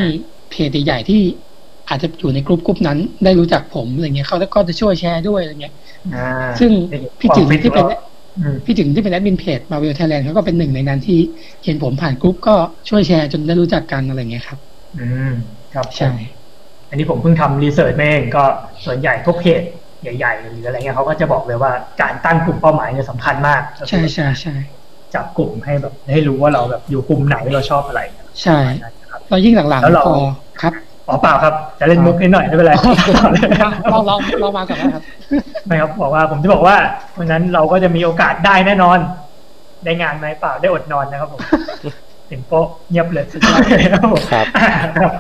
[0.51, 1.21] เพจใหญ่ๆที่
[1.89, 5.73] อาจจะอยู่ในกลุ่มกลุ่มนั้น ได้รู้จักผมอะไรเงี้ยเขาก็จะช่วยแชร์ด้วยอะไรเงี้ย
[6.15, 6.27] อ่า
[6.59, 6.71] ซึ่ง
[7.19, 7.85] พี่ถึงความที่เป็น
[8.39, 11.19] อืมพี่ถึงที่เป็นแอดมินเพจมาเวลไทยแลนด์เขาก็เป็นหนึ่งในนั้นที่
[11.65, 12.55] เห็นผมผ่านกลุ่มก็
[12.89, 14.59] ช่วยแชร์จนได้รู้จักกันอะไรเงี้ยครับ
[14.99, 15.33] อืม
[15.73, 16.09] ครับใช่
[16.89, 18.43] อันนี้ผมเพิ่งทำรีเสิร์ชมาเองก็
[18.85, 19.61] ส่วนใหญ่พวกเพจ
[20.03, 24.55] ใหญ่ๆหรืออะไรเงี้ยเขาก็จะบอกเลยว่าการตั้งกลุ่มเป้าหมายเนี่ยสำคัญมากใช่ใช่ใช่
[25.15, 28.01] จับกลุ่มให้แบบให้รู้ว่าเราแบบอยู่กลุ่มไหนเราชอบอะไร
[28.43, 28.57] ใช่
[29.11, 30.17] ครับแล้วยิ่งหลังแล้วเราๆพอ
[30.61, 30.73] ครับ
[31.09, 32.73] อ๋อเปล่าครับจะเล่นมุกนิดหน่อยไม่เป็นไร
[33.93, 35.03] ลองลองลองมาก่อนนะครับ
[35.67, 36.75] ไม่ครับบอกว่าผมจะบอกว่า
[37.17, 38.97] วันนั้นเราก็จะมีโอกาสได้แน่นอน
[39.85, 41.41] ได้งานไหมเปล่าได้อดนอนนะครับผม
[42.29, 44.45] ถึงโป๊ะเงียบเลยสุดยอดเลยครับผมครับ
[44.99, 45.11] ครับ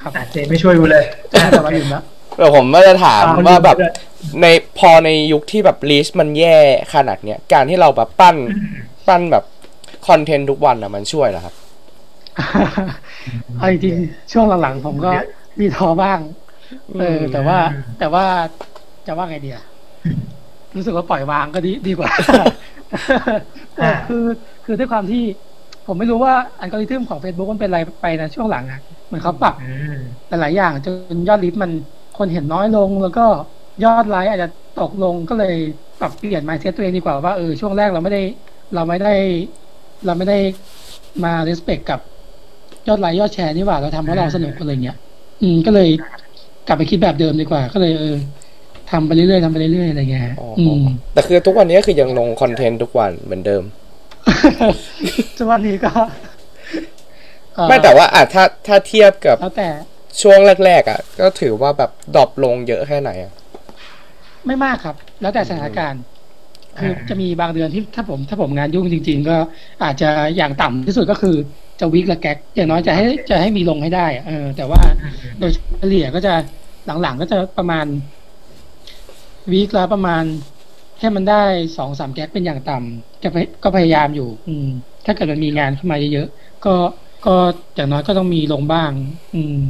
[0.00, 2.02] ครับอะเจไม่ช่วยกูเลยแต่ว่าลืมแล้ว
[2.38, 3.94] แต่ผมก็จะถามอ่ว่าแบบคนอื่น
[4.42, 4.46] ใน
[4.78, 6.56] พอในยุคที่แบบลีสมันแย่
[6.94, 8.36] ขนาดเนี้ยการที่เราแบบปั้น
[9.08, 9.44] ปั้นแบบ
[10.08, 11.54] คอนเทนต์ทุกวันอะมันช่วยเหรอครับ
[13.58, 15.10] เอาจริงๆช่วงหลังๆผมก็
[15.60, 16.18] มีท้อบ้าง
[17.00, 17.58] เออ แต่ว่า
[17.98, 18.24] แต่ว่า
[19.06, 19.64] จะว่าไงดีอะ
[20.76, 22.10] รู้สึกว่าปล่อยวางก็ดีดีกว่า
[23.76, 24.24] เออคือ
[24.64, 25.24] คือด้วยความที่
[25.86, 31.70] ผมไม่รู้ว่าอัลกอริทึมของ Facebook มันเป็นอะไรไปนะช่วงหลังอะเหมือนเขาปรับอืมหลายๆอย่างจนยอดลิฟต์มัน
[32.18, 33.26] คนเห็นน้อยลง แล้วก็
[33.84, 34.48] ยอดไลค์อาจจะ
[34.80, 35.54] ตกลงก็เลย
[36.00, 38.22] ปรับเปลี่ยน mindset ตัวเองดีกว่าว่าเออช่วงแรกเราไม่ได้
[38.74, 39.14] เราไม่ได้
[40.06, 40.38] เราไม่ได้
[41.24, 42.00] มา respect กับ
[42.88, 44.96] ยอดไลค์ยอดแชร์นี่หว่าเราทำเพราะเราสนุกอะไรเงี้ย
[45.42, 45.88] อืมก็เลย
[46.68, 48.16] กลับไปคิดแบบเดิมดีกว่า ก็เลยเออ
[48.90, 53.62] ทำไปเรื่อยๆทำไปเรื่อยๆอะไรเงี้ยฮะอ๋ออือมแต่คือทุกวันนี้คือยังลงคอนเทนต์ทุกวันเหมือนเดิม
[55.38, 55.92] ทุกวันนี้ก็
[57.54, 59.68] เอ่อไม่แต่ว่าอะถ้าถ้าเทียบกับแล้วแต่
[60.22, 63.32] ช่วงแรกๆอะ ก็ถือว่าแบบ drop ลงเยอะแค่ไหนอะ
[64.46, 66.02] ไม่มากครับ แล้วแต่สถานการณ์
[66.78, 69.36] คือจะมีบางเดือนที่ถ้าผม ถ้าผมงานยุ่งจริง ๆ ก็
[69.84, 71.36] อาจจะอย่างต่ำที่สุดก็คือ
[71.82, 74.80] จะวิกละแก๊กอย่างน้อยจะให้จะให้มีลงให้ได้อะเออ แต่ว่า
[75.38, 76.34] โดยเฉลี่ยก็จะ
[77.02, 77.86] หลังๆก็จะประมาณ
[79.52, 80.24] วีคละประมาณ
[80.98, 81.42] แค่มันได้
[81.76, 84.68] สองสามแก๊กเป็นอย่างต่ำจะไปก็พยายามอยู่ อืม
[85.04, 86.74] ถ้าเกิดมันมีงานเข้ามาเยอะๆก็
[87.26, 87.34] ก็
[87.74, 88.90] อย่างน้อยก็ต้องมีลงบ้าง
[89.34, 89.60] อืม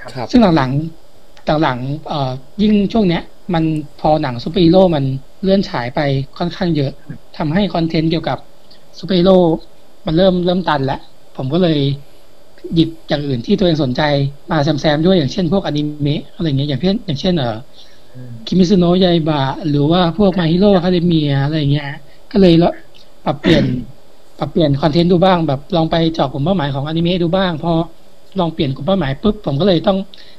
[0.00, 2.30] ครับซึ่งหลังๆหลังๆเอ่อ
[2.62, 3.22] ยิ่งช่วงเนี้ย
[3.54, 3.64] มัน
[4.00, 5.04] พอหนังซูเปอร์ฮีโร่มัน
[5.42, 6.00] เลื่อนฉายไป
[6.38, 6.92] ค่อนข้างเยอะ
[7.38, 8.38] ทำให้คอนเทนต์เกี่ยวกับ
[8.98, 9.38] ซูเปอร์ฮีโร่
[10.06, 11.00] มันเริ่มเริ่มตันแล้ว
[11.36, 11.78] ผมก็เลย
[12.74, 14.02] หยิบอย่างอื่นที่ตัวเองสนใจ
[14.50, 17.56] มาแซมๆด้วยอย่างเช่นพวกอนิเมะอะไรเงี้ยอย่างเช่นอย่างเช่นเอ่อ
[18.46, 21.88] คิเมตสึโนะไยบะหรือว่าพวก My Hero Academia อะไรเงี้ย
[22.32, 22.72] ก็เลยละ
[23.24, 23.64] ปรับเปลี่ยน
[24.38, 27.72] ปรับเปลี่ยนคอนเทนต์ดูบ้างแบบลองไปเจาะกลุ่มเป้าหมายของอนิเมะดูบ้างพอ
[28.38, 29.98] ลองเปลี่ยนกลุ่มเป้าหมายปุ๊บผมก็เลยต้อง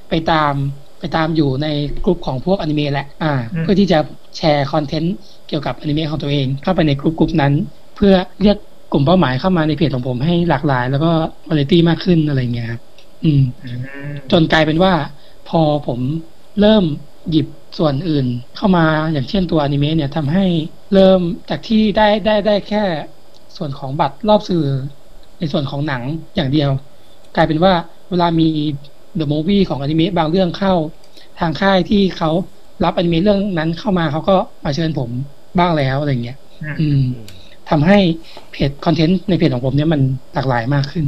[0.09, 0.53] ไปตาม
[0.99, 1.67] ไปตามอยู่ใน
[2.05, 3.99] กลุ่มของพวกอนิเมะแหละอ่าอืมเพื่อที่จะ
[4.37, 5.15] แชร์คอนเทนต์
[5.47, 7.53] เกี่ยวกับอนิเมะของตัวเองเข้าไปในกลุ่มกลุ่มนั้น
[7.95, 8.57] เพื่อเรียก
[8.91, 11.11] กลุ่มเป้าหมายเข้ามาในเพจของผมให้หลากหลาย แล้วก็
[11.47, 12.81] คุณภาพมากขึ้นอะไรเงี้ยครับ
[13.25, 13.43] อืม
[14.31, 14.93] จนกลายเป็นว่า
[15.49, 15.99] พอผม
[16.61, 16.83] เริ่ม
[17.31, 17.47] หยิบ
[17.77, 18.25] ส่วนอื่น
[18.57, 20.45] เข้ามาอย่างเช่นตัวอนิเมะเนี่ยทำให้
[20.93, 22.83] เริ่มจากที่ได้ได้ได้แค่
[23.57, 24.65] ส่วนของบัตรรอบสื่อ
[25.39, 26.01] ในส่วนของหนัง
[26.35, 26.69] อย่างเดียว
[27.35, 27.73] กลายเป็นว่า
[28.09, 28.47] เวลามี
[29.15, 30.73] the movie ของอนิเมะบางเรื่องเข้า
[31.39, 32.31] ทางค่ายที่เขา
[32.85, 35.09] รับอนิเมะเรื่องนั้นเข้ามาเขาก็มาเชิญผม
[35.59, 36.37] บ้างแล้วอะไรเงี้ย
[36.79, 37.03] อืม
[37.69, 37.97] ทำให้
[38.51, 40.01] เพจคอนเทนต์ในเพจของผมเนี่ยมัน
[40.33, 41.05] หลากหลายมากขึ้น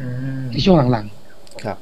[0.00, 0.06] อื
[0.40, 1.06] มในช่วงหลัง
[1.64, 1.76] ครับ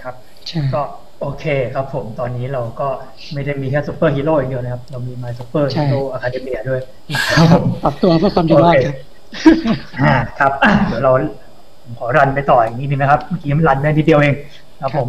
[0.00, 0.82] ครับๆใช่ก็
[1.20, 2.88] โอเคครับผมตอนนี้เราก็
[3.32, 6.80] ไม่ได้มีแค่ซูเปอร์ฮีโร่อย่างเดียวนะครับ เรามี My Superhero Academia ด้วย
[7.36, 8.96] ครับผมปรับตัวเพื่อความอยู่รอดครับ
[10.02, 11.12] อ่าครับอะเดี๋ยวเรา
[11.82, 14.34] ผมขอ run ไปต่ออีกนิดนึงนะครับเมื่อกี้มัน run ได้นิดเดียวเอง
[14.82, 15.08] ครับผม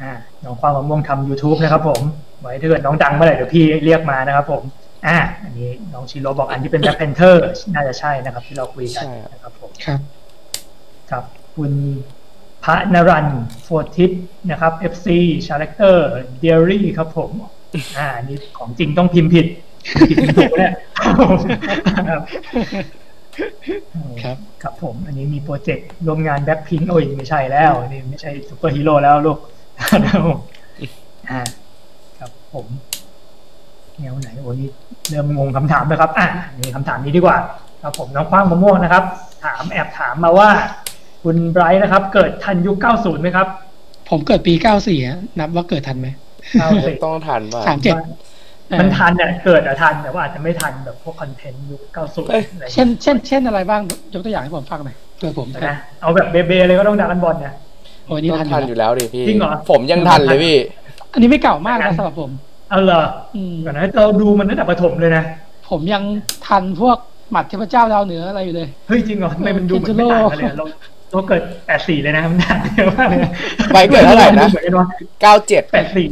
[0.00, 0.12] อ่า
[0.44, 2.00] น้องความมะม่วงทำ YouTube นะครับผม
[2.40, 4.62] ไว้ถ้าเกิดน้องดังเมื่อไหร่เดี๋ยวพี่เรียกมานะครับผม
[5.06, 10.00] อ่าอันนี้น้องชิโร่บอกอันที่เป็น Black Panther น่าจะใช่นะครับ ที่เราคุยกันใช่ครับนะครับผมครับ
[11.10, 11.24] ครับ
[11.56, 11.72] คุณ
[12.64, 13.28] พระนรัน
[13.62, 14.10] โฟทิส
[14.50, 15.06] นะครับ FC
[15.46, 17.30] Character Daily ครับผม
[17.98, 19.46] อ่านี่ของจริงต้องพิมพ์ผิด
[20.08, 20.72] ผิดพิมพ์ถูกเนี่ย
[22.08, 22.20] ครับ
[24.22, 29.38] ครับ ครับผม อันนี้มีโปรเจกต์ร่วมงานแบ็คพิงโอ้ยไม่ใช่แล้วอันนี้ไม่ใช่ซูเปอร์ฮีโร่แล้วลูก
[29.80, 30.38] ครับผม
[31.30, 31.40] อ่า
[32.18, 32.66] ครับผม
[34.00, 34.70] แนวไหนโอ้ยนี่
[35.10, 36.26] เริ่มงงคำถามนะครับอะ
[36.60, 37.36] มีคำถามนี้ดีกว่า
[37.82, 39.04] ครับผมน้องคว้างมะม่วงนะครับ
[39.44, 40.48] ถามแอบถามมาว่า
[41.22, 43.46] คุณไบรท์นะครับ เกิดทันยุค 90 ไหมครับ
[44.10, 46.08] ผมเกิดปี 94อะนับว่าเกิดทันไหม
[46.60, 47.94] 90ต้องทันว่าสามเจ็ด
[48.80, 53.80] มันทันเนี่ยเกิดอะทันแต่ว่าอาจจะไม่ทันแบบพวกคอนเทนต์ยุค 90เอ้ยอะไรอย่างเช่เงี้ยนเช่นเช่นอะไรบ้าง
[54.14, 57.54] ยกตัวอย่างให้ผมฟังหน่อยเผื่อผมทันนะเอาแบบเบเบเลยก็ต้องดักกันบอลเนี่ย
[58.06, 60.56] โอ้ยนี่ต้องทันอทันยู่อยู่แล้วแล้วดิพี่จริงเหรอผมยังทันเลยพี่
[61.12, 62.30] อันนี้ไม่เก่ามากนะสำหรับผม
[62.70, 63.00] เอาเหรอ
[63.36, 65.24] อืมก่อนนะเราดูมันตั้งแต่ประถมเลยนะ
[65.70, 66.02] ผมยัง
[66.46, 66.98] ทันพวก
[67.30, 70.64] หมัดเทพเจ้าดาวเหนืออะไรอยู่เลย เฮ้ยจริงเหรอทำไมมันดูเหมือนไม่ต่างกันเลยอะเรา
[71.12, 73.18] เราเกิด84เลยนะมันต่างกันเยอะมากเลย
[73.74, 74.86] ไปเกิดเท่าไหร่นะเหมือนกันวะ
[75.20, 75.62] เก้าเจ็ด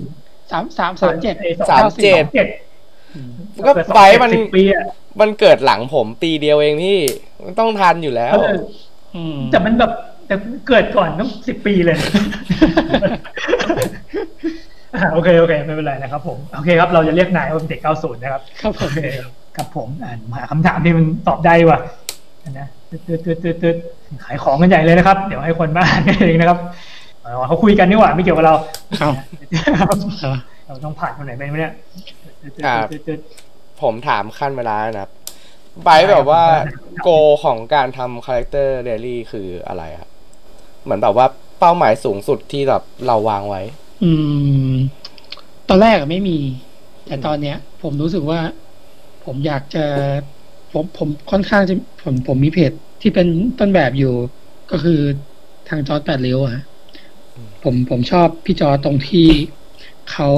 [0.00, 1.34] 84สามสามสามเจ็ด
[1.70, 2.46] สามเจ็ดเจ็ด
[3.66, 4.84] ก็ไปมันสิบปีอะ
[5.20, 7.00] มันเกิดหลังผมปีเดียวเองพี่
[7.44, 8.56] มันต้องทันอยู่แล้วเออ
[9.16, 9.92] อืมแต่มันแบบ
[10.26, 10.34] แต่
[10.68, 12.08] เกิดก่อนต้องสิบปีเลยอะ
[15.12, 18.98] โอเคโอเคไม่เป็นไรนะครับผมโอเคครับเราจะเรียกนายว่าเป็นเด็ก90นะครับครับผโอมเค
[19.56, 21.78] ครับผมอ่านหาคำถามที่มันตอบได้ว่ะ
[22.58, 23.76] นะตืดตืดตืดตืดตืด
[24.24, 26.58] ขายของกันใหญ่เลยนะครับ เดี๋ยวให้คนมาอ่านเองนะครับ
[27.24, 28.54] อ๋อเขาคุยกันนี่หว่าไม่เกี่ยวกับเรา
[29.00, 29.10] เอา
[29.76, 30.32] เอา
[30.66, 31.72] เราต้องผ่านคนไหนไปไหมเนี่ย
[32.42, 33.20] ตืดตืดอ่าตืดตืด
[33.82, 35.12] ผมถามคั่นเวลาแล้วนะครับ
[35.84, 36.42] ไปแบบว่า
[37.02, 37.08] goal
[37.44, 40.10] ของการทำ Character Daily คืออะไรครับ
[40.84, 41.26] เหมือนแบบว่า
[41.60, 43.62] เป้าหมายสูงสุดที่แบบเราวางไว้
[44.02, 44.10] อื
[44.68, 44.72] ม
[45.68, 46.38] ตอนแรกอะไม่มี
[47.06, 48.40] แต่ตอนเนี้ย ผมรู้สึกว่า
[49.24, 49.84] ผมอยากจะ
[50.72, 53.26] ผมผมค่อนข้างจะผมผมมีเพจที่เป็น
[53.58, 54.14] ต้นแบบอยู่
[54.70, 55.00] ก็คือ
[55.68, 56.62] ทางจอร์ดแปดเลี้ยวอะฮะ
[57.64, 59.28] ผมผมชอบพี่จ๊อดตรงที่
[60.12, 60.28] เขา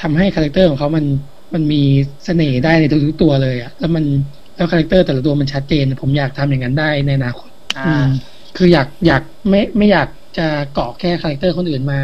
[0.00, 1.04] ทำให้คาแรคเตอร์ของเขามัน
[1.54, 1.82] มันมี
[2.24, 4.04] เสน่ห์ได้ในทุกๆตัวเลยอะแล้วมัน
[4.56, 8.06] แล้วคาแรคเตอร์แต่ละตัวมันชัดเจน ผมอยากทำอย่างนั้นได้ในอนาคตอ่าอืม
[8.56, 12.00] คืออยากอยากไม่ไม่อยากจะเกาะแค่คาแรคเตอร์คนอื่นมา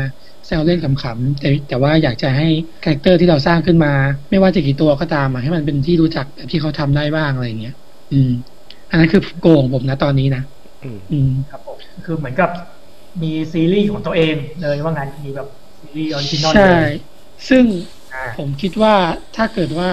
[0.49, 2.49] แซวเล่นขำๆแต่แต่ว่าอยากจะให้
[2.85, 3.93] คาแรคเตอร์ที่เราสร้างขึ้นมา
[4.31, 7.75] ไม่ว่าจะกี่ตัวก็ตามอะให้มันเป็นที่รู้จักแบบที่เขาทำได้บ้างอะไรอย่างเงี้ย
[8.13, 8.31] อืม
[8.91, 10.43] อันนั้นคือโกงผมนะตอนนี้นะ
[10.85, 12.51] อืมอืมครับผมคือเหมือนกับ
[13.23, 15.49] มีซีรีส์ของตัวเองเลยว่างั้นมีแบบ
[15.81, 16.91] ซีรีส์ original เลยใช่
[17.49, 17.65] ซึ่ง
[18.15, 18.95] อ่าผมคิดว่า
[19.37, 19.89] ถ้าเกิดว่า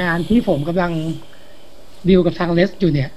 [0.00, 0.92] งานที่ผมกำลัง
[2.08, 3.10] ดีลกับทางเลสอยู่เนี่ย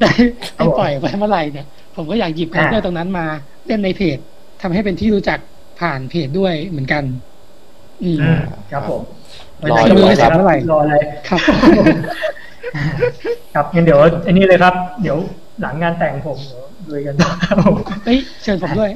[0.00, 0.10] ได้
[0.56, 1.66] ได้ปล่อยไว้เมื่อไหร่เนี่ย
[1.96, 3.26] ผมก็อยากหยิบคาแรคเตอร์ตรงนั้นมา
[3.66, 4.18] เล่นในเพจ
[4.62, 5.38] ทำให้เป็นที่รู้จัก
[5.80, 7.04] ผ่านเพจด้วยเหมือนกัน
[8.02, 8.40] อืมอืม
[8.72, 9.00] ครับผม
[9.70, 11.40] รอจะดูรู้ครับเมื่อไหร่รอเลยครับ
[13.54, 15.18] ครับงั้นเดี๋ยวอันนี้เลยครับ เดี๋ยว
[15.60, 17.74] หลังงานแต่งผมเดี๋ยวดูกันครับผม
[18.06, 18.90] เฮ้ยเชิญผมด้วย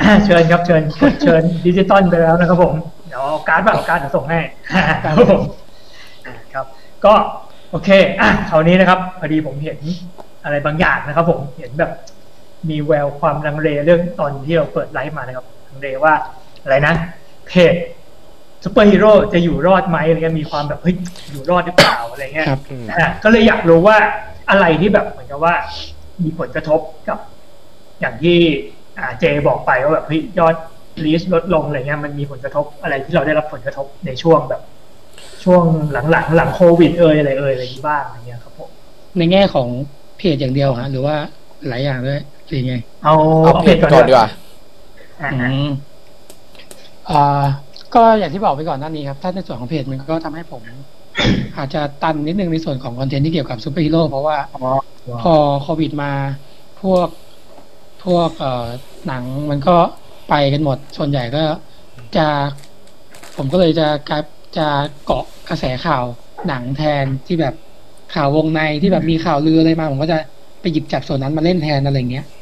[0.00, 2.74] อ่าเชิญครับเชิญกดเชิญดิจิตอลไปแล้วนะครับผม
[3.08, 4.40] เดี๋ยวเอาการ์ดแบบเอาการ์ดเดี๋ยวส่งให้
[5.04, 5.40] ครับผม
[6.26, 6.66] อ่าครับ
[7.04, 7.14] ก็
[7.70, 7.88] โอเค
[8.20, 9.78] อะคราวนี้นะครับพอดีผมเห็น
[10.44, 11.90] อะไรบางอย่างนะครับ ผมเห็นแบบ
[12.70, 15.46] มีแววความลังเลเรื่องตอนที่เราเปิดไลฟ์มานะครับ
[15.84, 16.14] ลังเลว่า
[16.62, 16.94] อะไรนะ
[17.48, 17.74] เพจ
[18.64, 20.96] ซูเปอร์ฮีโร่จะอยู่รอดไหมอะไรเงี้ยมีความแบบเฮ้ย
[21.30, 23.96] อยู่รอดหรือเปล่าอะไรเงี้ยครับอืมอะก็เลยอยากรู้ว่า
[24.50, 25.54] อะไรที่แบบเหมือนกับว่า
[26.22, 27.18] มีผลกระทบกับ
[28.00, 28.38] อย่างที่
[28.98, 30.54] อ่าเจบอกไปว่าแบบเฮ้ยยอด
[31.04, 34.62] reach ลดลงอะไรเงี้ยมันมีผลกระทบอะไรที่เราได้รับผลกระทบในช่วงแบบ
[35.44, 38.70] ช่วงหลังๆหลังโควิดเอยอะไรเอยอะไรที่บ้างอะไรเงี้ยครับผม
[39.18, 39.68] ในแง่ของ
[40.18, 41.16] เพจอย่างเดียวฮะหรือว่า
[41.68, 43.14] หลายอย่างด้วยหรือไง เอา
[43.44, 44.41] เอาเพจก่อนดีกว่าอ่าอืม
[47.10, 47.44] อ่า
[47.94, 50.62] ก็อย่างที่บอกไปก่อนหน้านี้ครับ ถ้าในส่วนของเพจมันก็ทำให้ผม
[51.58, 54.60] อาจจะตันนิดนึงในส่วนของ content ที่เกี่ยวกับซูเปอร์ฮีโร่เพราะว่าอ๋อ
[55.22, 56.12] พอโควิดมา
[56.82, 57.08] พวก
[58.04, 58.66] พวกเอ่อ
[59.06, 59.76] หนังมันก็
[60.30, 61.44] ไปกันหมด ส่วนใหญ่ก็
[62.16, 62.26] จะ
[63.36, 64.22] ผมก็เลยจะกลาย
[64.58, 64.68] จะ
[65.04, 66.04] เกาะกระแสข่าว
[66.48, 67.54] หนังแทนที่แบบ
[68.14, 70.18] ข่าววงในที่แบบมีข่าวลืออะไรมา ผมก็จะ
[70.60, 72.41] ไปหยิบจับส่วนนั้นมาเล่นแทนอะไรเงี้ยอืม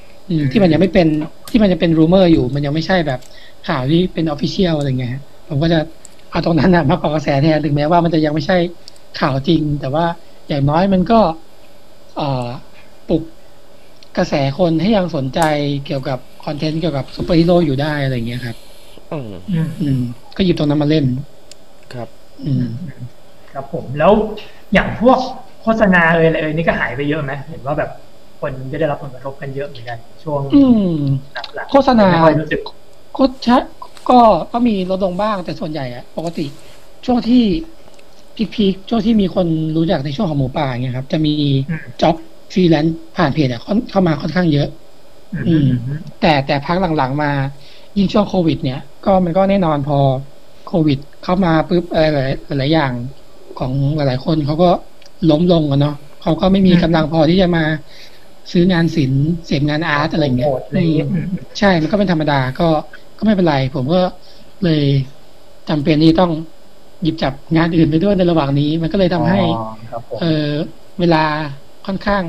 [0.52, 1.06] ที่มันยังไม่เป็น
[1.50, 3.20] ที่มันยังเป็น rumor อยู่ มันยังไม่ใช่แบบ
[3.68, 5.78] ข่าวที่เป็น official อะไรเงี้ยฮะผมก็จะ
[6.30, 8.56] เอาตรงนั้นนะมาเกาะกระแสแทนถึงแม้ว่ามันจะยังไม่ใช่
[9.20, 10.04] ข่าวจริง แต่ว่า
[10.48, 11.20] อย่างน้อยมันก็
[12.16, 12.48] เอ่อ
[13.08, 13.22] ปลุก
[14.16, 15.40] กระแสคนให้ยังสนใจ
[15.86, 18.56] เกี่ยวกับ content เกี่ยวกับซูเปอร์ฮีโร่อยู่ได้อะไรเงี้ยครับ
[19.12, 20.00] อืมอืมอืม
[20.36, 21.04] ก็หยิบตรงนั้นมาเล่น
[21.94, 22.08] ครับ
[22.44, 22.66] อืม
[23.52, 24.12] ครับผมแล้ว
[24.72, 25.18] อย่างพวก
[25.62, 27.90] โฆษณาเอยอะไรเอยนี่ก็หายไปเยอะไหมเห็นว่าแบบ
[28.40, 30.94] คนก็ได้รับผลกระทบกันเยอะเหมือนกัน ช่วงอืม
[31.55, 32.61] หลังๆโฆษณาไม่ค่อยรู้สึก
[33.16, 33.57] ก็ชะ
[34.11, 34.20] ก็
[34.53, 36.46] ก็มีลดลงบ้างแต่ส่วนใหญ่อะปกติ
[37.07, 37.44] ช่วงที่
[38.54, 41.35] peak ๆช่วงที่มีคนรู้จักในช่วงของหมูป่าเงี้ยครับ จะมี
[41.68, 42.16] อืม job
[42.52, 44.68] freelance ผ่านเพจอะค่อนเข้ามาค่อนข้างเยอะ
[45.46, 45.66] อืม
[46.20, 47.33] แต่แต่พักหลังๆมา
[47.96, 49.98] ยิ่งช่วงโควิด เนี่ย ก็มันก็แน่นอนพอ
[50.68, 52.92] โควิด เข้ามาปุ๊บอะไรหลายหลายๆอย่าง
[53.59, 54.70] ของหลายๆคนเขาก็
[55.31, 57.64] ล้มลงอะเนาะเขาก็ไม่มีกำลังพอที่จะมา
[58.53, 61.26] ซื้องานศิลป์เสพงาน art อะไรอย่างเงี้ยโหดอะไรอย่างเงี้ยอืม
[61.59, 62.68] ใช่มันก็เป็นธรรมดาก็
[63.18, 64.00] ก็ไม่เป็นไร ผมก็
[64.64, 64.83] เลย
[65.68, 66.31] จำเป็นที่ต้อง
[67.03, 70.48] หยิบจับงานอื่นไปด้วยในระหว่างนี้ มันก็เลยทำให้อ๋อครับผมเออ
[71.00, 71.24] เวลา
[71.87, 72.22] ค่อนข้าง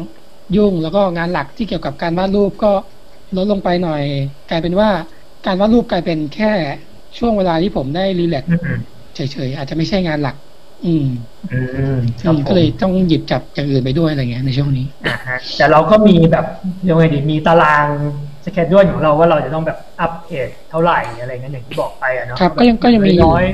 [0.55, 2.71] ยุ่งแล้วก็งานหลักที่เกี่ยวกับการวาดรูปก็
[3.37, 4.03] ลดลงไปหน่อย
[4.49, 4.89] กลายเป็นว่า
[5.45, 6.51] การวาดรูปกลายเป็นแค่
[7.17, 8.79] ช่วงเวลาที่ผมได้รีแลกซ์อืม
[9.15, 10.35] เฉยๆอาจจะไม่ใช่งานหลัก
[10.85, 11.07] อืม
[11.53, 11.59] อื
[11.95, 16.45] มคอืรับมผมก็เลยต้องหยิบจับอย่างอื่นไปด้วยอะไรเงี้ยในช่วงนี้อ่าฮะแต่เราก็มีแบบ
[16.89, 17.85] ยังไงดีมีตาราง
[18.45, 23.45] schedule ของเราว่าเราจะต้องแบบอัปเดตเท่าไหร่อะไรเงี้ยอย่างที่บอกไปอะเนาะครับก็ยังก็ยังมีอยู่น้อย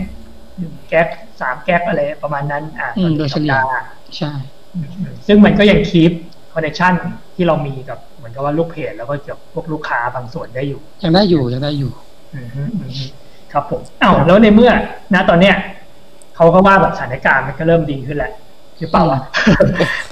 [0.58, 1.08] หนึ่งแก๊ก
[1.42, 3.88] สามแก๊กอะไรประมาณนั้น อ่าอืมโดยเฉลี่ยสัปดาห์
[4.18, 4.32] ใช่
[4.76, 4.80] อื
[5.12, 6.12] มซึ่งมันก็ยัง keep
[6.54, 6.94] connection
[7.36, 11.92] ที่เรามีกับเหมือนกับว่าลูกเพจแล้วก็เกี่ยวกับพวกลูกค้าบางส่วนได้อยู่ ยังได้อยู่ยังได้อยู่
[12.36, 13.06] อืมฮึอืมฮึ
[13.54, 14.72] ครับผมอ้าวแล้วในเมื่อ
[15.14, 15.56] นะตอนเนี้ย
[16.38, 18.32] เขาก็ว่าแบบสถานการณ์มันก็เริ่มดีขึ้นแล้ว
[18.80, 19.20] หรือเปล่าวะ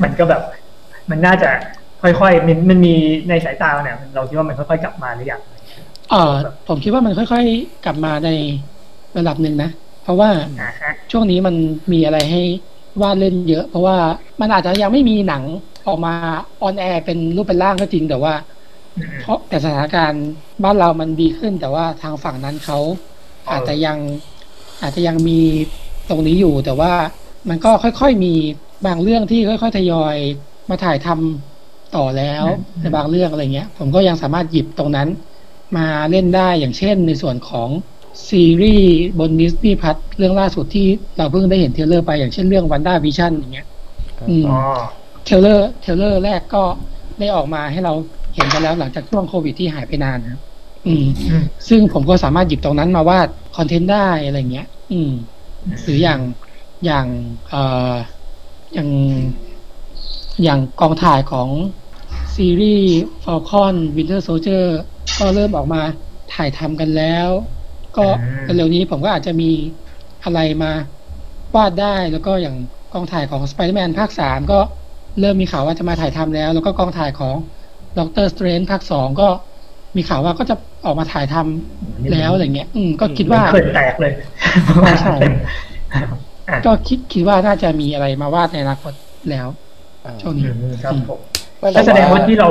[0.04, 0.42] มันก็แบบ
[1.10, 1.50] มันน่าจะ
[2.02, 2.94] ค่อยๆมันมันมี
[3.30, 5.42] ในสายตาเราเนี่ยเราคิดว่ามันค่อยๆกลับมาหรือยัง
[6.12, 6.34] เออ
[6.68, 8.30] ผมคิดว่ามันค่อยๆกลับมาใน
[9.18, 9.70] ระดับหนึ่งนะ
[10.04, 10.30] เพราะว่า
[10.62, 11.56] อ่าฮะช่วงนี้มัน
[11.94, 12.42] มีอะไรให้
[13.02, 13.98] วาดเล่นเยอะ เพราะว่า
[14.42, 15.44] มันอาจจะยังไม่มีหนัง
[15.88, 16.14] ออกมา
[16.62, 18.34] ออนแอร์เป็นรูปเป็นร่างก็จริงแต่ว่า
[18.98, 20.26] อืมเพราะแต่สถานการณ์
[20.64, 22.80] บ้านเรามันดีขึ้น แต่ว่าทางฝั่งนั้นเขา
[23.52, 23.98] อาจจะยัง
[24.82, 25.40] อาจจะยังมี
[26.10, 26.94] ตรงนี้อยู่แต่ว่า
[27.50, 28.34] มันก็ค่อยๆมี
[28.86, 30.16] บางเรื่องที่ค่อยๆทยอย
[30.70, 32.46] มาถ่ายทำต่อแล้ว
[32.82, 35.08] ในบางเรื่องอะไรเงี้ย ผมก็ยังสามารถหยิบตรงนั้น
[35.78, 37.70] มาเล่นได้อย่างเช่น ในส่วนของ
[38.30, 40.88] ซีรีส์บน Disney Plus เรื่องล่าสุดที่
[41.18, 43.68] เราเพิ่งได้เห็น trailer ไปอย่างเช่นเรื่อง WandaVision อย่างเงี้ย
[44.30, 44.60] อืมอ๋อ
[45.26, 46.64] trailer trailer แรกก็
[47.20, 47.94] ได้ออกมาให้เรา
[48.36, 50.42] เห็นกันแล้วหลังจากช่วงโควิดที่หายไปนานนะครับ
[50.88, 55.12] อืมอืม ซึ่งผมก็สามารถหยิบตรงนั้นมาวาดคอนเทนต์ได้อะไรเงี้ย อืม
[55.84, 56.22] หรืออย่าง
[56.86, 57.08] อย่าง
[57.50, 57.94] เอ่อ
[58.74, 58.90] อย่าง
[60.44, 61.50] อย่างกองถ่ายของ
[62.36, 62.90] ซีรีส์
[63.24, 64.66] Falcon Winter Soldier
[65.20, 65.82] ก็เริ่มออกมา
[66.34, 67.28] ถ่ายทำกันแล้ว
[67.98, 68.06] ก็
[68.56, 69.52] เร็วๆนี้ผมก็อาจจะมี
[70.24, 70.72] อะไรมา
[71.56, 72.56] วาดได้แล้วก็อย่าง
[72.94, 74.60] กองถ่ายของ Spider-Man ภาคสามก็
[75.20, 77.36] เริ่มมีข่าวว่าจะมาถ่ายทำแล้ว แล้วก็กองถ่ายของ
[78.00, 79.28] ด็อกเตอร์สเตรนภาคสองก็
[79.96, 84.14] มีข่าวว่าก็จะ ออกมาถ่ายทำแล้วอะไรเงี้ย อืมก็คิดว่าเคยแตกเลย
[85.02, 85.34] ใช่เต็ม
[86.50, 88.94] อะก็คิดคิดว่าน่าจะมีอะไรมาวาดในอนาคต
[89.30, 89.48] แล้ว
[90.06, 91.20] อ่าช่วงนี้อืมครับผม
[91.60, 92.50] ไม่ก็แสดงว่าที่เรา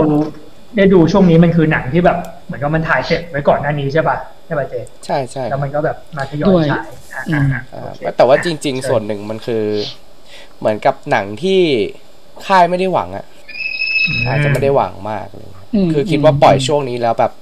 [0.76, 4.16] ได้ดูช่วงนี้มันคือหนังที่แบบเหมือนกับมันถ่ายเสร็จไว้ก่อนหน้านี้ใช่ป่ะ
[4.46, 9.64] ใช่ป่ะเจใช่ใช่แล้วมันก็แบบมาทยอด้ยวยฉายอะอืมอะอ่าโอเคแต่ว่าจริง ๆ ส่วนหนึ่งมันคือ
[10.58, 11.60] เหมือนกับหนังที่
[12.46, 13.24] ค่ายไม่ได้หวังอะ
[14.26, 15.48] อาจจะไม่ได้หวังมากเลย
[15.86, 17.32] มคือคิดว่าปล่อยช่วงนี้แล้วแบบ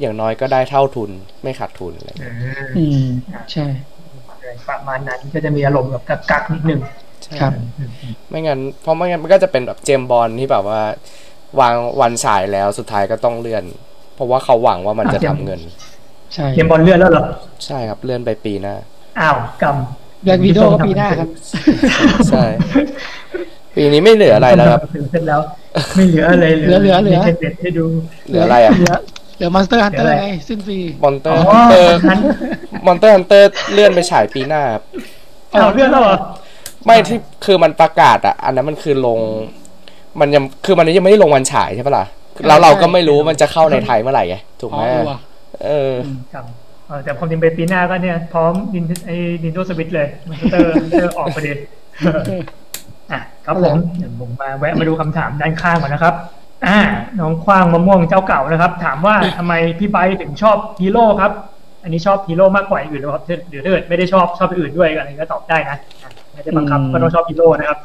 [0.00, 1.10] อย่างน้อยก็ได้เท่าทุน
[1.42, 3.04] ไม่ขาดทุนอะไรอย่างอืเงี้ยมอืม
[3.52, 3.66] ใช่
[4.68, 6.80] ประมาณนั้นก็จะมีอารมณ์แบบกักๆนิดนึง
[7.24, 7.90] ใช่ครับอืม
[8.28, 10.82] ไม่งั้นเพราะไม่งั้นมันก็จะเป็นแบบเจมส์บอลที่แบบว่า
[11.60, 13.64] วางวันฉายแล้วสุดท้ายก็ต้องเลื่อน
[14.14, 15.60] เพราะว่าเขาหวังว่ามันจะทำเงิน
[16.34, 17.24] ใช่เกมบอลเลื่อนแล้วเหรอ
[17.66, 18.74] ใช่ครับเลื่อนไปปีหน้า
[19.20, 19.76] อ้าวกรรม
[20.24, 21.28] แบล็กวีดก็ปีหน้าครับ
[22.30, 22.44] ใช่
[23.76, 25.40] ปีนี้ไม่เหลืออะไรแล้วครับถึงเสร็จแล้ว
[25.96, 27.84] ไม่เหลืออะไรเลยเหลือเหลือเหลือมีเด็ดให้ดู
[28.28, 28.74] เหลืออะไรอะ
[29.40, 32.20] เหลือเหลือมอนสเตอร์ฮันเตอเหลืร์ออะไรไงสิ้นปีมอนเตออ๋อร์ฮันเตอร์นั้น
[32.86, 34.82] มอนเตอร์ฮันเตอร์เลื่อนไปฉายปีหน้าครับ
[35.54, 36.16] อ้าวเลื่อนแล้วเหรอ
[36.84, 39.20] ไม่ที่คือมันประกาศอะ อันนั้นมันคือลง
[40.20, 42.06] มันยังคือมันยังไม่ได้ลงวันฉายใช่ปะล่ะ
[42.46, 45.18] แล้วเราก็ไม่รู้มันจะเข้าในไทยเมื่อไหร่ไงถูกอ๋ไหอมเออว่ะ
[45.64, 45.94] เออ
[46.34, 46.44] ครับ
[46.86, 51.52] เออแต่ความจริงไปปีหน้าก็เนี่ย พร้อม Nin ไอ้ Nintendo Switch เลย Monster Hunter ออกพอดี
[53.12, 56.14] อะครับผมเดี๋ยวผมมาแวะมาดูคำถามด้านข้างก่อนนะครับ
[56.66, 56.78] อ่า
[57.20, 61.32] น้องคว้างมะม่วงเจ้าเก่านะครับ ถามว่าทำไมพี่ไบร์ทถึงชอบฮีโร่ครับ
[61.82, 67.78] อันนี้ชอบฮีโร่มากกว่าอย่างอื่นหรือเปล่าหรือถ้าเกิดไม่ได้ชอบชอบอย่างอื่นด้วยอะไรก็ตอบได้นะอะไม่ได้บังคับก็ต้องชอบฮีโร่นะครับ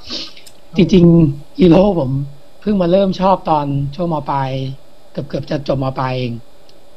[0.78, 2.12] จริงๆฮีโร่ผม
[2.62, 4.50] เพิ่งมาเริ่มชอบตอนช่วงมปลาย
[5.12, 6.34] เกือบเกือบจะจบมปลายเอง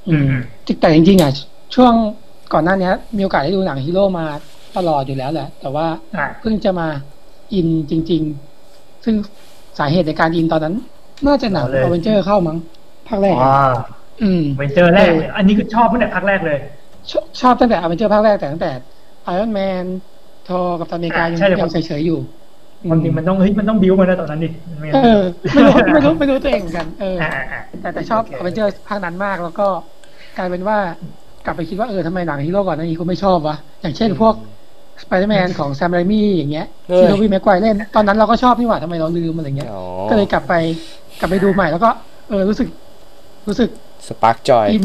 [0.08, 0.26] อืม
[0.80, 1.32] แต่จริงๆอะ
[1.74, 1.92] ช่วง
[2.52, 4.26] ก่อนหน้านี้มีโอกาสได้ดูหนังฮีโร่มา
[4.76, 5.86] ตลอดอยู่แล้วแหละ แต่ว่า
[6.16, 6.88] อ่าเพิ่งจะมา
[7.54, 8.22] อินจริง
[8.64, 9.14] ๆ ซึ่ง
[9.78, 10.74] สาเหตุในการอินตอนนั้น
[11.26, 12.56] น่าจะหนังเอาเลยอเวนเจอร์เข้ามั้ง
[13.08, 13.54] ภาคแรกอ๋อ
[14.22, 16.58] อืมเวนเจอร์แรกเลยอันนี้คือชอบตั้งแต่ภาคแรกเลย
[17.10, 18.72] ชอบชอบตั้งแต่อเวนเจอร์ภาคแรกแต่ตั้งแต่
[19.24, 19.84] Iron Man
[20.48, 22.18] Thor Captain America ยังใช่เลยยังเฉยๆอยู่
[22.88, 24.48] ความจริงมันต้องเฮ้ยมันต้องบิ้วมาแล้วตอนนั้นดิ
[24.80, 25.22] ไม่งั้นเออ
[25.54, 29.66] ไม่รู้ไม่รู้ไม่รู้ตัวเองเหมือนกันเอออ่าอ่าแต่แต่ชอบโออเคเวนเจอร์ภาคนั้นมากแล้วก็
[30.36, 30.78] กลายเป็นว่า
[31.46, 34.34] กลับไปคิดว่าเออทำไมหนังฮีโร่ก่อนหน้านี้กูไม่ชอบวะอย่างเช่นพวก
[35.02, 40.54] สไปเดอร์แมนของ Sam Raimi อย่างเงี้ยเฮ้ยที่ Tobey Maguire เล่นตอนนั้นเราก็ชอบนี่หว่าทำไมเราลืมอะไรเงี้ยอ๋อก็เลยกลับไป
[41.20, 41.90] กลับไปดูใหม่แล้วก็
[42.28, 42.68] เออรู้สึก
[43.48, 43.70] รู้สึก
[44.08, 44.84] spark joy อิน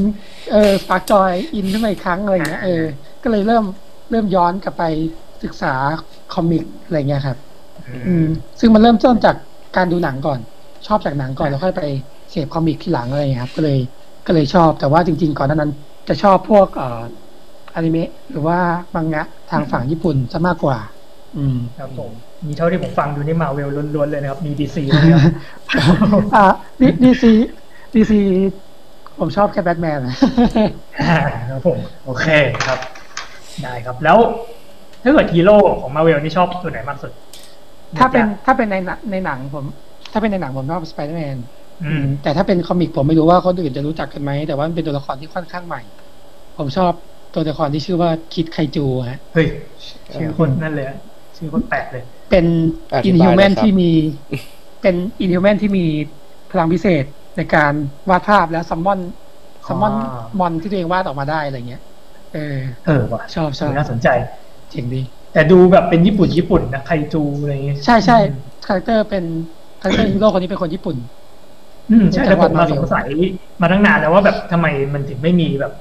[0.51, 2.83] เออ spark joy อินขึ้นมาอีกครั้งอะไรเงี้ยเออ
[3.23, 3.63] ก็เลยเริ่ม
[4.11, 4.83] เริ่มย้อนกลับไป
[5.43, 5.73] ศึกษา
[6.33, 7.37] comic อะไรเงี้ยครับ
[8.07, 8.25] อืม
[8.59, 9.35] ซึ่งมันเริ่มต้นจาก
[9.77, 10.39] การดูหนังก่อน
[10.87, 11.83] ชอบจากหนังก่อนแล้วค่อยไป
[12.31, 13.79] เสพ comic ทีหลังอะไรอย่างเงี้ยครับ ก็เลย
[14.27, 15.71] ก็เลยชอบแต่ว่าจริง ๆ ก่อนหน้านั้น
[16.07, 17.01] จะชอบพวกเอ่อ
[17.75, 18.57] อนิเมะหรือว่า
[18.95, 20.77] มังงะทางฝั่งญี่ปุ่นจะมากกว่า
[21.37, 22.11] อืมครับผม
[22.47, 26.45] มีเท่าที่ผมฟังดูนี่มาเวลล้วนๆเลยนะครับ มี DC นะครับอ่า
[27.03, 28.19] DC DC
[29.19, 29.99] ผมชอบแค่แบทแมน
[31.01, 31.17] อ่า
[31.51, 32.25] ครับผม โอเค
[32.67, 32.79] ครับ
[33.63, 34.17] ได้ครับ แล้ว
[35.03, 37.11] ถ้าเกิดฮีโร่ของมาเวลนี่ชอบตัวไหนมากสุด
[37.99, 39.65] ถ้าเป็นถ้าเป็นในหนังในหนังผม
[40.11, 41.37] ถ้าเป็นในหนังผมชอบสไปเดอร์แมน
[41.83, 45.81] อืมแต่ถ้าเป็น comic ผมไม่รู้ว่าคนอื่นจะรู้จักกันไหม แต่ว่ามันเป็นตัวละครที่ค่อนข้างใหม่
[46.57, 46.91] ผมชอบ
[47.33, 49.47] ตัวละครที่ชื่อว่า Kid Kaiju ฮะ เฮ้ย
[50.13, 50.97] ชื่อคนนั่นเลยอะ
[51.37, 52.47] ชื่อคนแปลกเลย เป็น
[52.93, 53.89] อธิอินบายฮิวแมนหน่อยครับที่มี
[54.81, 55.85] เป็น Inhuman ที่มี
[56.51, 57.03] พลังพิเศษ
[57.37, 57.73] ในการ
[58.09, 58.99] วาดภาพและ summon
[59.67, 61.81] summon อ๋อ mon ที่ตัวเองวาดออกมาได้อะไรเงี้ย
[62.33, 64.07] เออ เออว่ะชอบชอบน่าสนใจ
[64.71, 65.01] เจ๋งดี
[65.33, 68.17] แต่ดูแบบเป็นญี่ปุ่นญี่ปุ่นนะไคจูอะไรอย่างเงี้ยใช่ใช่
[68.65, 69.23] character เป็น
[69.81, 70.95] character ฮีโร่คนนี้เป็นคนญี่ปุ่น
[71.91, 73.07] อืมใช่แต่ผมมาจังหวัดสงสัย
[73.61, 75.73] มาตั้งนานแล้วว่าแบบทำไมมันถึงไม่มีแบบ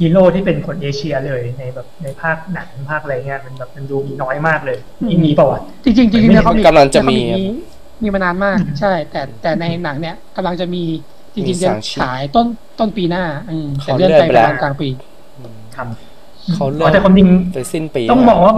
[0.00, 7.48] ฮีโร่ที่เป็นคนเอเชียเลยในแบบในภาคหนังภาคอะไรเงี้ยมันแบบมันดูมีน้อยมากเลยนี่มีเปล่าวะจริงๆจริงๆในคอมิกกำลังจะมีในคอนี้
[8.02, 10.82] มีมานานมาก ใช่ แต่แต่ในหนังเนี่ยกำลังจะมี
[11.34, 12.46] จริงๆมีจะสางชิฉายต้น
[12.78, 14.88] ต้นปีหน้า อืมแต่เขาเลื่อนเลื่ไปอนไปปแล้วระมาณกลางปี
[15.76, 18.54] ทำเขาอ๋เลื่ออนแต่ความจริงไปสิ้นปี ต้องบอกว่า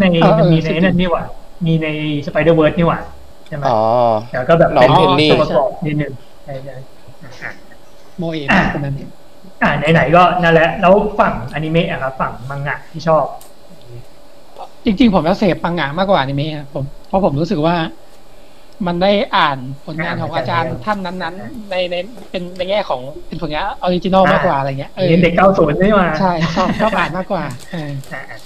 [0.00, 1.24] ในเออเออมันมีในสิ้นปีนั่นนี่หว่า
[1.66, 1.88] มีใน
[2.26, 2.98] สไปเดอร์เวิร์นี่หว่า
[3.46, 3.80] ใช่ไหมอ๋อ
[4.32, 6.12] แล้วก็แบบน้องเป็นเพนนี่ตัวประกอบนิดนึง
[6.44, 6.74] ใช่ใช่
[7.24, 7.52] อะ
[8.18, 8.94] โมเอะอะคนนั้น
[9.62, 13.24] อ่าไหนๆก็นั่นแหละ แล้วฝั่งอนิเมะอะครับฝั่งมังงะที่ชอบ
[14.84, 17.76] จริง ๆ ผมจะเสพมังงะมากกว่าอนิเมะครับผมเพราะผมรู้สึกว่า
[18.86, 21.94] มันได้อ่านผลงานของอาจารย์ท่านนั้น ๆ ในใน
[22.30, 28.38] เป็นในแง่ของเป็นผลงาน original มากกว่าอะไรเงี้ยเออเรียนเด็กเก้าศูนย์ใช่ไหมใช่ชอบชอบอ่านมากกว่าเอออะอะ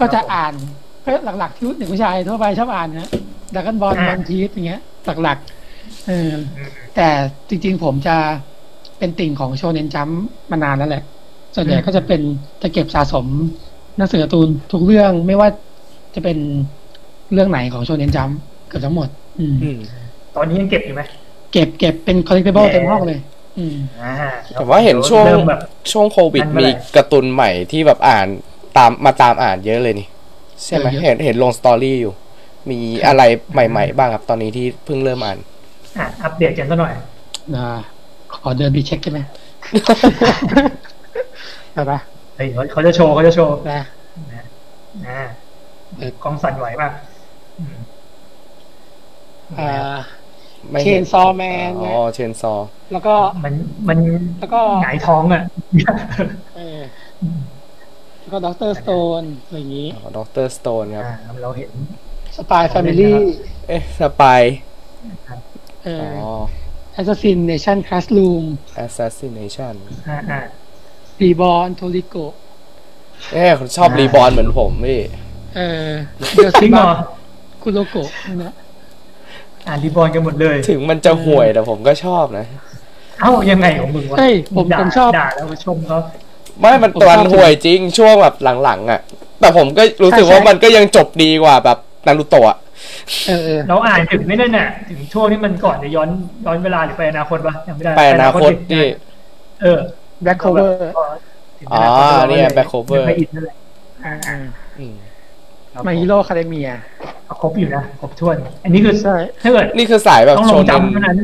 [0.00, 0.52] ก็จะอ่าน
[1.04, 3.10] ก็หลักๆที่เด็กผู้ชายทั่วไปชอบอ่านนะ
[3.54, 4.80] Dragon Ball อ่า One Piece อย่างเงี้ย
[5.22, 6.30] หลักๆเออ
[6.96, 7.08] แต่
[7.48, 8.16] จริง ๆ ผมจะ
[8.98, 10.08] เป็นติ่งของโชเนนจัม
[10.50, 11.02] มานานแล้วแหละ
[11.54, 12.20] ส่วนใหญ่ก็จะเป็น
[12.62, 13.26] จะเก็บสะสม
[13.96, 15.48] หนังสือการ์ตูนทุกเรื่องไม่ว่า
[16.14, 16.38] จะเป็น
[17.32, 18.30] เรื่องไหนของโชเนนจัม
[18.68, 19.08] เกือบทั้งหมด
[19.40, 19.78] อืมอืม
[20.34, 21.02] ตตอนนี้ยังเก็บอยู่ไหม
[21.52, 23.18] เก็บเก็บเป็น collectible แหมเต็มห้องเลย
[23.58, 24.12] อืมอ่า
[24.54, 25.60] แต่ว่าเห็นช่วงเริ่มแบบ
[25.92, 28.26] ช่วงโควิดมันเมื่อมีไหร่การ์ตูนใหม่ที่แบบอ่าน
[28.76, 30.08] ตามมาตามอ่านเยอะเลยนี่
[30.64, 32.12] ใช่ไหมเยอะเห็นเห็นลงสตอรี่อยู่
[32.70, 33.22] มีอะไร
[33.52, 35.38] ใหม่ ๆ บ้างครับ ตอนนี้ที่เพิ่งเริ่มอ่าน
[35.98, 36.92] อะอัปเดตกันซะหน่อย
[38.44, 39.20] อ่าขอเดินไปเช็คใช่ไหม
[41.74, 41.98] ได้ปะ
[42.36, 43.78] เฮ้ยเขาเขาจะโชว์เขาจะโชว์ได้
[44.32, 44.44] นะ
[45.06, 45.20] อ่า
[45.98, 46.92] เออกล้องสั่นไหวมาก
[47.58, 47.76] อืม
[49.58, 49.70] อ่า
[50.70, 52.54] ไม่เชห็นซอแมนอ๋อเชนซอ
[52.92, 53.14] แล้วก็
[53.44, 53.54] มัน
[53.88, 53.98] มัน
[54.40, 55.42] แล้วก็หงายท้องอะ
[56.56, 56.80] เออ
[58.20, 61.70] แล้วก็ด็อกเตอร์สโตนอะไรอย่างนี้ด็อกเตอร์สโตนครับอ่าเราเห็น
[62.36, 63.14] สปายแฟมิลี่
[63.68, 64.42] เอ๊ะสปาย
[65.84, 66.28] เออ๋
[66.98, 68.44] ออแอสซัสซินเนชั่นคลาสรูม
[68.86, 69.74] assassination
[70.08, 70.40] อ่าอ่า
[71.22, 72.16] รีบอลโทริโก
[73.32, 75.00] เอ๊ะคุณชอบอ่ารีบอลเหมือนผมพี่
[75.56, 75.90] เออ
[76.34, 76.90] เดลจริซิงเหรมาอ
[77.62, 78.52] คุโรโกะนั่นนะ
[79.66, 82.46] อ่านรีบอลกันหมดเลย ถึงมันจะห่วยแต่ผมก็ชอบนะ
[83.20, 85.98] เอ้ายังไงของมึงวะเฮ้ยผมด่าผมชอบด่าแล้วมาชมเขา
[86.60, 89.00] ไม่มันผมตัวชอบห่วยจริงช่วงแบบหลังๆอะ
[89.40, 92.58] แต่ผมก็รู้สึกใช่ว่าใช่มันก็ยังจบดีกว่าแบบนารูโตะอะ
[93.26, 96.08] เออเออเราอ่านถึงไม่นั่นน่ะ ถึงช่วงที่มันก่อนจะย้อน
[96.46, 98.84] ย้อนเวลาหรือไปอนาคตปะยังไม่ได้ไปอนาคตดิที่
[99.62, 99.78] เออ
[100.22, 100.92] Black Clover
[101.70, 101.82] อ๋อ
[102.28, 103.56] เนี่ย Black Clover ไม่อินนั่นแหละ
[104.04, 104.36] อ่าอ่า
[104.78, 104.94] อืม
[105.72, 106.68] ครับ My Hero Academia
[107.40, 111.18] ครบอยู่นะครบถ้วน อันนี้คือใช่ถ้าเกิดนี่คือสายแบบต้องโชลงเนนจำเท่านั้น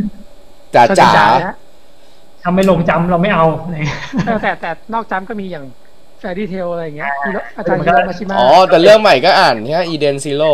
[0.75, 1.11] จ๋าจ๋า
[1.45, 1.55] นะ
[2.43, 5.65] ถ้าไม่ลงจำเราไม่เอาอะไรอย่างเงี้ยเออแต่แต่นอกจำก็มีอย่าง
[6.27, 10.51] แฟรี่เทลอะไรอย่างเงี้ยฮิโร่อาจารย์ฮิโรมาชิมะอ๋อ แต่เรื่องใหม่ก็อ่านแค่อีเดนซีโร่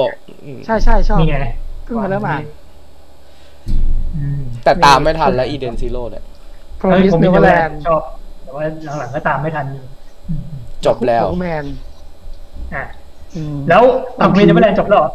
[0.67, 1.37] ใช่ใช่ชอบนี่ไง
[1.85, 2.43] เพิ่งมาเริ่มอ่าน
[4.17, 6.25] อืมแต่ตามไม่ทันแล้วอีเดนซีโร่เนี่ย
[6.79, 8.03] โปรเอ้ยมิสผมเนมีเวอแลร์แลนนด์ชอบ
[8.45, 8.63] แต่ว่า
[8.99, 9.85] หลังๆก็ตามไม่ทันอยู่
[10.29, 10.43] อืม
[10.87, 11.65] จบแล้วแมน
[12.75, 12.85] อะ
[13.37, 13.83] อืมแล้ว
[14.21, 15.11] ตามเพลงจะไม่แลนจบแล้วเหรอ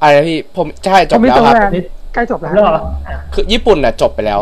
[0.00, 4.40] อะไรนะพี่ผมใช่จบแล้วครับ Promised Neverland ใกล้จบจแล้บวแล้วเหรออะคือญี่ปุ่นน่ะ จบไปแล้ว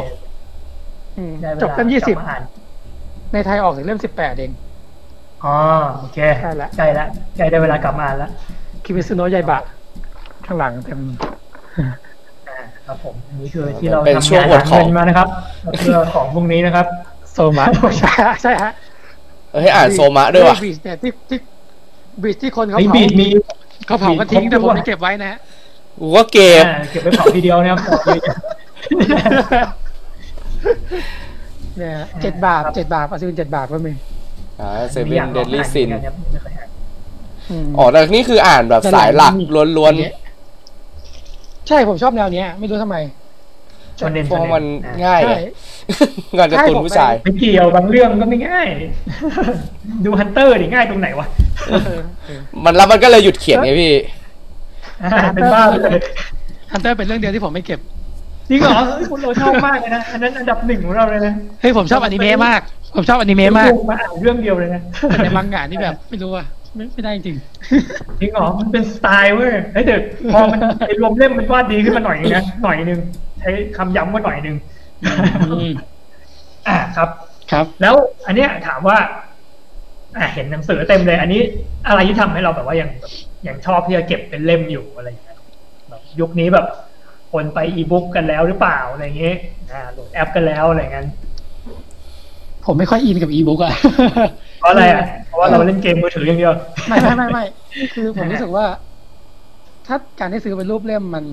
[1.18, 2.42] อืมได้เวลาจบเล่มยี่สิบกลัมาอ่าน
[3.32, 4.52] ในไทยออกถึงเล่มสิบแปดเอง
[5.44, 5.56] อ๋อ
[5.98, 7.06] โอเคใกล้ละใกล้ละ
[7.36, 8.30] ใกล้ได้เวลากลับมาอ่านแล้ว
[8.84, 9.58] คิมิซุโนะยายบะ
[10.46, 11.00] ข้างหลังเต็ม
[12.48, 15.28] อ่าครับผมอันนี้คือที่เราเป็นทำช่วงงานอวดหาของเงินมานะครับ
[15.78, 16.86] เพื่อของพวกนี้นะครับ
[17.32, 17.66] โซมะ
[17.98, 18.70] ใช่ฮะใช่ฮะ
[19.52, 21.38] เอ้ยอ่านโซมะด้วยว่ะบีชเนี่ยที่ที่
[22.22, 23.28] บีชที่คนเขาไอ้เผาบีดมี
[23.86, 25.38] เขาเผาก็ทิ้งบีทแต่ผมครบไม่เก็บไว้นะฮะ
[26.00, 28.02] กูก็เก็บอ่าเก็บไว้เผาทีเดียวนะครับบอก
[31.78, 33.92] เลยเนี่ยเจ็ดบาทครับเจ็ดบาทอาซิวินเจ็ดบาทก็มี
[34.60, 36.68] อ่าเซเว่นเดดลี่ซินไม่เคยอ่าน
[37.68, 40.16] มอ๋อแต่นี่คืออ่านแบบสายหลักล้วนอย่างเงี้ย
[41.68, 42.96] ใช่ผมชอบแนวเนี้ย ไม่รู้ทำไม
[44.00, 45.52] โชเนนๆเพราะมันอ่านง่ายใช่อะ
[46.36, 48.66] งานการ์ตูนผู้ชายไม่เกี่ยวบางเรื่องก็ไม่ง่าย
[50.04, 51.26] ดูฮันเตอร์ดิง่ายตรงไหนวะ
[51.68, 53.92] เออเออมันแล้วมันก็เลยหยุดเขียนไงพี่
[55.02, 56.00] อ่าเป็นบ้าไปเลย
[56.72, 57.80] ฮันเตอร์เป็นเรื่องเดียวที่ผมไม่เก็บ
[58.48, 62.60] จริงเหรอเฮ้ยคุณเราชอบมากเลยนะ อันนั้นอันดับหนึ่งของเราเลยนะเฮ้ยผมชอบอนิเมะมาก
[62.96, 67.36] ผมชอบอนิเมะมากมาอ่านเรื่องเดียวเลยนะแต่ในมังงะนี่แบบไม่รู้อะไม่ไม่ได้จริง
[68.20, 69.96] จริงเหรอมันเป็นสไตล์เว้ยเฮ้ยแต่
[70.32, 73.00] พอมันไอ้รวมเล่มมันวาดดีขึ้นมาหน่อยนึงนะหน่อยนึง
[73.40, 74.56] ใช้คำย้ำว่าหน่อยนึง
[75.50, 75.70] อืม
[76.68, 77.08] อ่าครับ
[77.52, 77.94] ครับ แล้ว
[78.26, 78.98] อันเนี้ยถามว่า
[80.16, 81.40] อ่าเห็นหนังสือเต็มเลย อันนี้
[81.88, 83.12] อะไรที่ทำให้เราแบบว่ายังแบบ
[83.46, 85.36] ยังชอบที่จะเก็บเป็นเล่มอยู่อะไรอย่างเงี้ย
[85.88, 86.66] แบบยุคนี้แบบ
[87.32, 89.36] คนไปอีบุ๊กกันแล้วหรือเปล่าอะไรอย่างเงี้ย
[89.72, 91.06] อ่าโหลดแอปกันแล้วอะไรอย่างเงี้ย
[92.66, 93.72] ผมไม่ค่อยอินกับอีบุ๊กอะ
[94.60, 96.52] เพราะอะไรอะเพราะว่าเราเล่นเกมมือถืออย่างเดียว
[96.88, 97.44] ไม่ไม่ไม่ไม่
[97.94, 98.66] คือผมรู้สึกว่า
[99.86, 101.24] ถ้าการที่ซื้อเป็นรูปเล่มมัน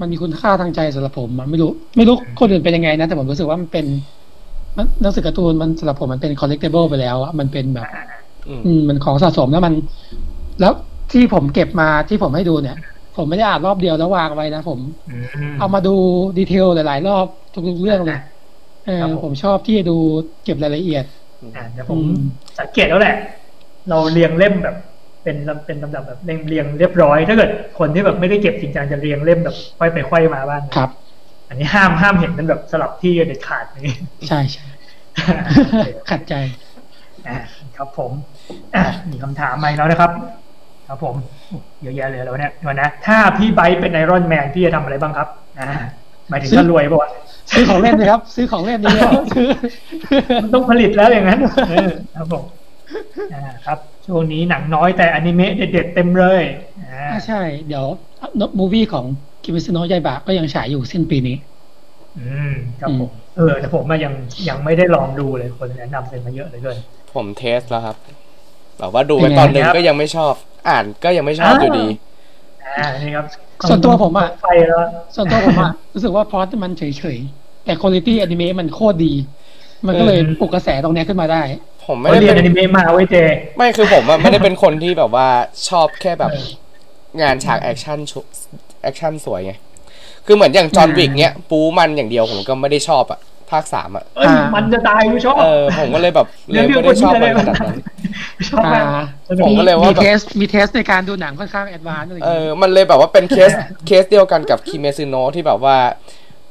[0.00, 3.86] มันมีคุณค่าทางใจสำหรับผมมันไม่รู้ ไม่รู้คนอื่นเป็นยังไงนะแต่ผมรู้สึกว่ามันเป็น
[4.76, 7.86] มันหนังสือการ์ตูนมันสำหรับผมมันเป็น collectible ไปแล้วอะมันเป็นแบบ
[8.48, 9.74] อืมอืมมันของสะสมแล้วมัน
[10.60, 10.72] แล้ว
[11.12, 12.76] ที่ผมเก็บมาที่ผมให้ดูเนี่ย
[13.18, 14.78] ผมไม่ได้อ่านรอบเดียวแล้ววางไว้นะผม
[15.58, 15.94] เอามาดู
[16.38, 17.26] ดีเทลหลาย ๆ รอบ
[17.68, 18.20] ทุกๆเรื่องเลย
[18.86, 19.96] เออครับผมผมชอบที่จะดู
[20.44, 21.04] เก็บรายละเอียด
[21.56, 22.22] อ่าเดี๋ยวผมอืม
[22.58, 23.16] สังเกตแล้วแหละ
[23.88, 24.76] เราเรียงเล่มแบบ
[25.24, 30.90] เป็นลำเป็นลำดับแบบเรียงเรียงเรียบร้อย ถ้าเกิดคนที่แบบไม่ได้เก็บจริงจังจะเรียงเล่มแบบค่อยไปค่อยมาบ้างครับ
[31.48, 33.94] อันนี้ห้ามห้ามเห็นมันแบบสลับที่กันเด็ดขาดนี่
[34.28, 34.64] ใช่ใช่
[36.10, 36.34] ขัดใจ
[37.26, 37.36] อ่า
[37.76, 38.12] ครับผม
[38.74, 40.12] อะมีคำถามมาอีกแล้วนะครับ
[40.88, 41.14] ครับผม
[41.82, 45.28] เยอะแยะเลยแล้วเนี่ยเดี๋ยวนะถ้าพี่ไบร์ทเป็นไอรอนแมนพี่จะทำอะไรบ้างครับ
[45.58, 45.68] อ่า
[46.28, 47.10] หมายถึงถ้ารวยป่ะวะ
[47.52, 48.90] ซื้อของเล่นนะครับ ซื้อของเล่นนี่
[49.34, 49.48] ซื้อ
[50.42, 52.44] มันต้องผลิตแล้วอย่างนั้นเออครับผม
[53.34, 56.42] อ่าครับช่วงนี้หนังน้อยแต่อนิเมะเด็ดๆเต็มเลย
[56.80, 57.84] อ่าอ่าใช่ เดี๋ยว
[58.58, 59.04] มูวี่ของ
[59.44, 61.36] คิมิสโนะยายบะก็ยังฉายอยู่สิ้นปีนี้
[62.18, 64.12] อืมครับผมเออแต่ผมอะยัง
[64.48, 66.76] ยังไม่ได้ลองดูเลยคนแนะนำเป็นมาเยอะเลยเกิน
[67.14, 67.96] ผมเทสแล้วครับ
[68.78, 70.32] แบบว่าดูไปเป็นไงตอนหนึ่งครับก็ยังไม่ชอบ
[70.68, 71.86] อ่านก็ยังไม่ชอบอ้าวอยู่ดี
[72.64, 73.26] อ่อ่านี่ครับ
[73.68, 74.82] ส่วนตัวผมอะไฟแล้ว
[75.14, 76.82] ส่วนตัวผมอะรู้สึกว่าพล็อตมันเฉ
[77.16, 79.14] ยๆ แต่คุณภาพอนิเมะมันโคตรดี
[79.86, 81.42] มันก็เลยปลุกกระแสตรงเนี้ยขึ้นมาได้
[81.86, 83.16] ผมไม่เขาได้เรียนเป็อนนิเมะมาไว้ยเจ
[83.56, 85.28] ไม่คือผมอะไม่ได้เป็นคนที่แบบว่า
[85.68, 86.32] ชอบแค่แบบ
[87.20, 88.20] งานฉากแอคชั่นชุ
[88.82, 89.52] แอคชั่นสวยไง
[90.26, 93.20] คือเหมือนอย่าง John Wick เนี้ยปูมันอย่างเดียวผมก็ไม่ได้ชอบอะ
[93.50, 97.78] ภาคสามอะเอ้ยอ่ามัมันจะตายกูชอบเออผมก็เลยแบบเลยไม่ได้ชอบอะไรขนาดนั้น
[98.50, 103.50] ชอบอ่ามากผมก็เลยว่ามีแบบ taste มี taste ในการดูหนังค่อนข้าง advance อะไรอย่างเอเงี้อยมันเลยแบบว่าเป็นเคส
[103.86, 105.76] เคสเดียวกันกับคิเมซึโนะที่แบบว่า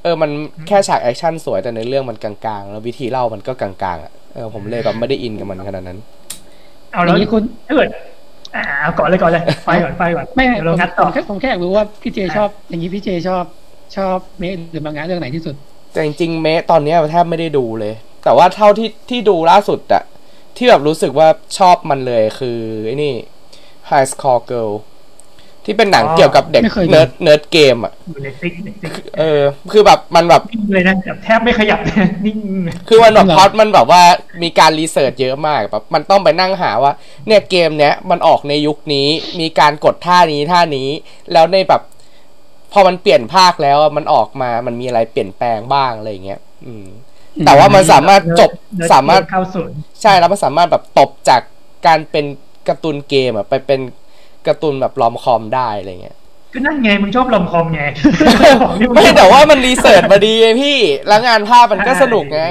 [0.03, 0.31] เออมัน
[0.67, 5.99] แค่ฉากแอคชั่นสวยแต่ในเรื่องมันกลางๆ แล้ววิธีเล่ามันก็กลางๆอะเออผมเลยแบบไม่ได้อินกับมันขนาดนั้น
[6.91, 7.89] เอาอแล้วย่างนี้คุณถ้าเกิด
[8.55, 13.43] อ่าเอาก่อนเลยก่อนเลยไปก่อนไปก่อนไม่เดี๋ยวผเรามงัดผต่อมแค่ผมแค่อยากรู้ว่าพี่เจชอบ อย่างนี้พี่เจชอบ
[13.97, 15.55] ชอบเมะหรือมังงะเรื่องไหนที่สุด
[15.97, 17.93] แต่จริงๆเมะตอนเนี้ยแทบไม่ได้ดูเลย
[18.23, 20.03] แต่ว่าเท่าที่ที่ดูล่าสุดอะ
[20.57, 21.27] ที่แบบรู้สึกว่า
[21.57, 23.13] ชอบมันเลยคือไอ้นี่
[23.89, 24.73] High Score Girl
[25.63, 29.41] ที่เป็นหนังเกี่ยวกับเด็กไม่เคยดู nerd nerd เกมอะอยู่ในซิกในซิกเออ
[29.71, 31.95] คือแบบมันแบบนิ่งเลยนะแบบแทบไม่ขยับเลย
[32.25, 32.39] นิ่ง
[32.87, 34.01] คือมันแบบเหรอพล็อตมันแบบว่า
[34.43, 36.93] มีการ research เยอะมากแบบมันต้องไปนั่งหาว่า
[37.27, 39.07] เนี่ยเกมเนี้ยมันออกในยุคนี้
[39.39, 40.89] มีการกดท่านี้ท่านี้
[41.33, 41.81] แล้วในแบบ
[42.73, 46.87] พอมันเปลี่ยนภาคแล้วอะมันออกมามันมีอะไรเปลี่ยนแปลงบ้างอะไรอย่างเงี้ย อืม
[47.45, 51.41] แต่ว่ามันสามารถจบเนิร์ดสามารถเข้าศูนย์ใช่แล้วมันสามารถแบบตบจาก
[51.87, 52.25] การเป็น
[52.67, 53.81] การ์ตูนเกมอะไปเป็น
[54.47, 56.17] การ์ตูนแบบ rom-com ได้อะไรเงี้ย
[56.53, 57.83] ก็นั่นไง มึงชอบ rom-com ไง
[58.93, 62.43] ไม่แต่ว่ามัน research มาดีไงพี่ แล้วงานภาพมันก็สนุกไง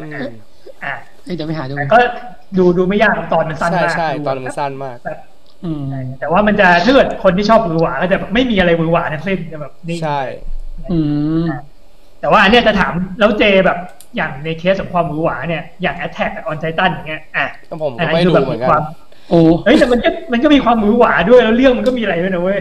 [0.00, 0.20] อืม
[0.84, 0.92] อะ
[1.24, 1.98] เอ้ยเดี๋ยวไปหาดูแต่ก็
[2.58, 4.98] ดูดูไม่ยากตอนมันสั้นใช่มากใช่ดูตอนมันสั้นมาก
[5.60, 10.20] แบบอืมแต่ว่ามันจะถ้าเกิดคนที่ชอบมือหวาก็จะแบบไม่มีอะไรมือหวาทั้งสิ้นจะแบบนิ่งใช่
[10.92, 10.98] อื
[11.42, 11.44] ม
[12.20, 13.78] แต่ว่าอันเนี้ยจะถามแล้วเจแบบ
[14.16, 18.82] อย่างในเคสของความมือหวาเนี่ยอย่าง Attack on Titan อย่างเงี้ยอะก็ผมอัก็นนั้นไม่คือดูแบบเหมือนมีกันความ
[19.30, 22.58] โอ้เฮ้ยแต่มันก็มันก็มีความมือหวาด้วยแล้วเรื่องมันก็มีอะไรด้วยนะเว้ย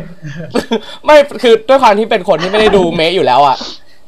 [1.05, 3.57] ไม่คือด้วยความที่เป็นคนที่ไม่ได้ดูเมะอยู่แล้วอะ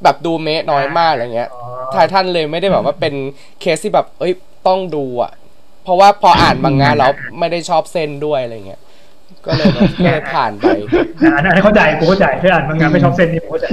[0.04, 1.62] แบบดูเมะน้อยมากอะไรเงี้ยอ๋อ
[1.92, 3.14] ไททันเลยไม่ได้แบบว่าเป็น
[3.62, 4.34] เคสที่แบบ เอ้ย
[4.68, 5.32] ต้องดูอะ
[5.84, 8.82] เพราะว่าพออ่านบางงานแล้วไม่ได้ชอบเส้นด้วยอะไรเงี้ย
[9.46, 10.68] ก็เลยแบบก็เลยผ่านไป
[11.24, 13.66] อ่าอันนั้นเข้าใจกูเข้าใจถ้าอ่านบางงานไม่ชอบเส้นนี่กูเข้าใจ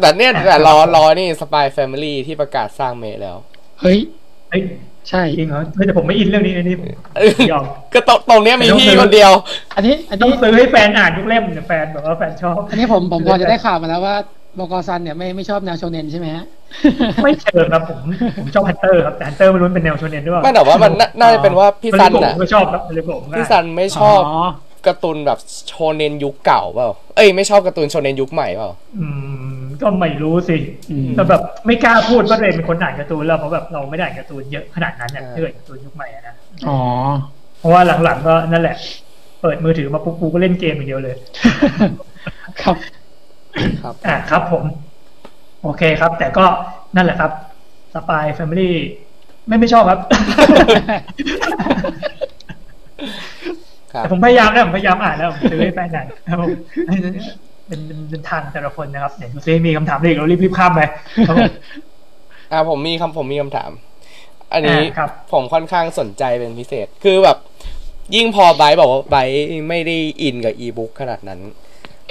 [0.00, 3.36] แต่เนี่ยแต่รอรอนี่สปายแฟมิลี่ที่ประกาศสร้างเมะแล้ว
[3.80, 3.98] เฮ้ย
[4.50, 4.62] เฮ้ย
[5.08, 6.88] ใช่จริงเหรอเฮ้ยแต่ผมไม่อินเรื่องนี้อันนี้ผม
[7.50, 7.64] ยอม
[7.94, 9.32] ก็ตรงตรงเนี้ยมีพี่คนเดียว
[9.76, 14.16] อันนี้ อันต้อนี้งซื้อให้แฟนอ่านทุกเล่มเนี่ยแฟนแบบว่าแฟนชอบ อันนี้ผมผมพอจะได้ข่าวมาแล้วว่า
[14.58, 16.44] บกซันเนี่ยไม่ไม่ชอบแนวโชเนนใช่ไหมฮะ
[17.22, 18.00] ไม่เชิงครับผม
[18.38, 24.20] ผมชอบฮันเตอร์ครับแต่ฮันเตอร์ไม่รู้เป็นแนวโชเนนด้วยไม่แต่ว่ามันน่าน่าจะเป็นว่าพี่ซันอะอะก็ชอบครับเลยผมพี่ซันไม่ชอบ
[24.86, 25.38] การ์ตูนแบบ
[25.68, 29.06] โชเนนยุคเก่าเปล่าเอ้ยไม่ชอบการ์ตูนโชเนนยุคใหม่เปล่าอื
[29.58, 30.56] มก็ไม่รู้สิ
[30.90, 36.34] อืมแต่แบบไม่กล้าพูดว่าตัวเองเป็นคนอ่านการ์ตูนแล้วเพราะแบบเราไม่ได้อ่านการ์ตูนเยอะขนาดนั้นเนี่ยอ่าถ้าเกิดการ์ตูนยุคใหม่อะนะ
[36.68, 36.78] อ๋อ
[37.58, 38.76] เพราะว่าหลังๆก็นั่นแหละ
[39.42, 41.16] เปิดมือถือมาปุ๊บกูก็เล่นเกมอย่างเดียวเลย
[42.62, 42.76] ครับ
[43.82, 44.64] ครับอ่าครับผม
[45.62, 46.44] โอเคครับ แต่ก็
[46.96, 47.30] นั่นแหละครับ
[47.94, 48.74] Spy Family
[49.46, 50.00] ไม่ไม่ชอบครับ
[53.92, 56.50] ครับแต่ผมพยายามแล้วผมพยายามอ่านแล้วผมซื้อให้แฟนอ่านครับผม
[57.66, 60.80] เป็นเป็นเป็นทางแต่ละคนนะครับเดี๋ยวดูซิมีคำถามอะไรอีกเรารีบรีบข้ามไป
[61.28, 61.52] ครับผม
[62.52, 63.70] อ่าผมมีคำผมมีคำถาม
[64.52, 67.36] อันนี้อ่าครับผมค่อนข้างสนใจเป็นพิเศษ คือแบบ
[68.14, 71.40] ยิ่งพอไบร์ทบอกว่าไบร์ทไม่ได้ in กับอีบุ๊กขนาดนั้น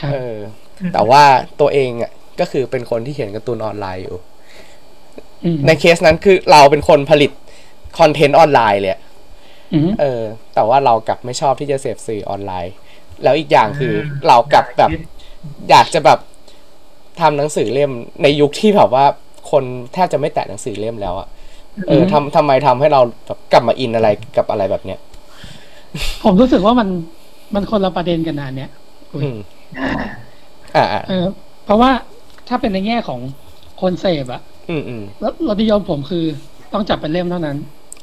[0.01, 0.35] ครับเออ
[0.93, 1.23] แต่ว่า
[1.59, 4.17] ตัวเองอะก็คือเป็นคนที่เขียนการ์ตูนออนไลน์อยู่
[5.45, 7.31] อืมในเคสนั้นคือเราเป็นคนผลิต
[7.99, 9.01] content ออนไลน์เลยอะ
[9.73, 10.21] อืมเออ
[10.55, 12.73] แต่ว่าเรากลับไม่ชอบที่จะเสพสื่อออนไลน์
[13.23, 13.93] แล้วอีกอย่างคือ
[14.27, 14.91] เรากลับแบบ
[15.69, 16.19] อยากจะแบบ
[17.19, 17.91] ทำหนังสือเล่ม
[18.23, 19.05] ในยุคที่แบบว่า
[19.51, 19.63] คน
[19.93, 21.27] แทบจะไม่แตะหนังสือเล่มแล้วอะ
[21.87, 24.07] เออทำทำไมทำให้เราแบบกลับมาอินอะไร
[24.37, 24.99] กับอะไรแบบเนี้ย
[26.23, 26.87] ผมรู้สึกว่ามัน
[27.53, 28.71] มันคนละประเด็นกันนะอันเนี้ย
[30.75, 31.25] อุ๊ยอืมอ่าอ่าเออ
[31.65, 31.91] เพราะว่า
[32.47, 33.19] ถ้าเป็นในแง่ของ
[33.81, 36.25] คนเสพอะอืมอืมแล้วรสนิยมผมคือ
[36.73, 37.57] ต้องจับเป็นเล่มเท่านั้น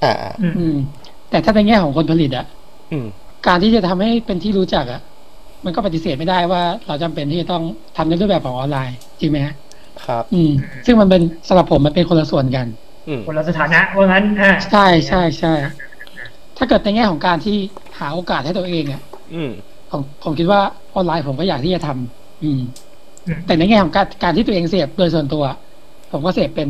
[0.05, 0.77] อ่าอ่าอืมอืม
[1.31, 2.47] แต่ถ้าในแง่ของคนผลิตอะ
[2.93, 3.07] อืม
[3.47, 5.01] การที่จะทำให้เป็นที่รู้จักอะ
[5.65, 7.63] มันก็ปฏิเสธไม่ได้ว่าเราจำเป็นที่จะต้อง
[7.97, 9.55] ทำในรูปแบบของออนไลน์จริงไหมฮะ
[10.07, 10.51] ครับ อืม
[10.87, 12.67] ซึ่งมันเป็นสำหรับผมมันเป็นคนละส่วนกัน
[13.09, 15.55] อืมคนละสถานะว่างั้นอ่าใช่ใช่ใช่
[16.57, 17.57] ถ้าเกิดในแง่ของการที่
[17.99, 19.03] หาโอกาสให้ตัวเองอะ
[19.35, 19.51] อืม
[19.91, 20.61] ผมผมคิดว่า
[20.95, 22.61] ออนไลน์ผมก็อยากที่จะทำ อืม
[23.27, 25.45] อืม แต่ในแง่ของการการที่ตัวเองเสพโดยส่วนตัว
[26.13, 26.69] ผมก็เสพเป็น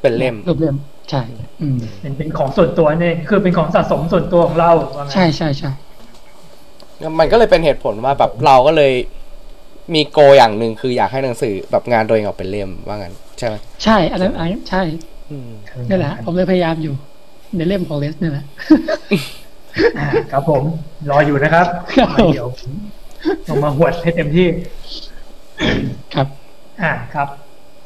[0.00, 0.76] เป็นเล่มรูปเล่ม
[1.10, 1.22] ใช่
[1.62, 5.70] อืมเป็นเป็นของส่วนตัวเนี่ยคือเป็นของสะสมส่วนตัวของเราว่างั้นใช่ใช่ใช่
[7.18, 8.92] มันก็เลยเป็นเหตุผลว่าแบบเราก็เลย
[9.94, 14.82] มีโกอย่างหนึ่งคืออยากให้หนังสือแบบงานตัวเองออกเป็นเล่มว่างั้นใช่ไหมใช่อันนั้นอันนั้นใช่
[15.30, 15.50] อืม
[15.88, 16.94] นี่แหละ ผมเลยพยายามอยู่
[17.56, 18.44] ในเล่มของเลสนี่แหละ
[19.98, 20.62] อ่าครับผม
[21.10, 21.66] รออยู่นะครับ
[21.98, 22.48] ครับผมเดี๋ยว
[23.48, 24.48] ลงมาหวดให้เต็มที่
[26.14, 26.26] ครับ
[26.82, 27.28] อ่าครับ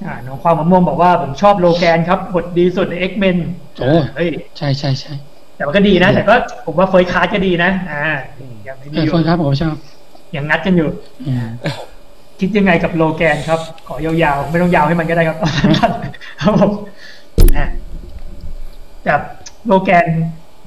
[0.04, 3.36] อ่าน้องความมะม่วงบอกว่าผมชอบโลแกนครับบทดีสุดใน X-Men
[3.80, 5.12] โอ้เฮ้ยใช่ใช่ใช่
[5.56, 6.34] แต่มันก็ดีนะ แต่ก็
[6.66, 8.04] ผมว่าเฟยคาร์ดก็ดีนะ อ่า
[8.66, 9.74] ยังไม่เอดีออยู่คนครับผมชอบ
[10.36, 10.88] ยังงัดกันอยู่
[11.28, 11.46] อืม
[12.40, 15.38] คิดยังไงกับโลแกนครับ ขอยาวๆ ไม่ต้องยาวให้มันก็ได้ครับ
[16.40, 16.70] ครับผม
[17.56, 17.66] อะ
[19.04, 19.20] แบบ
[19.66, 20.06] โลแกน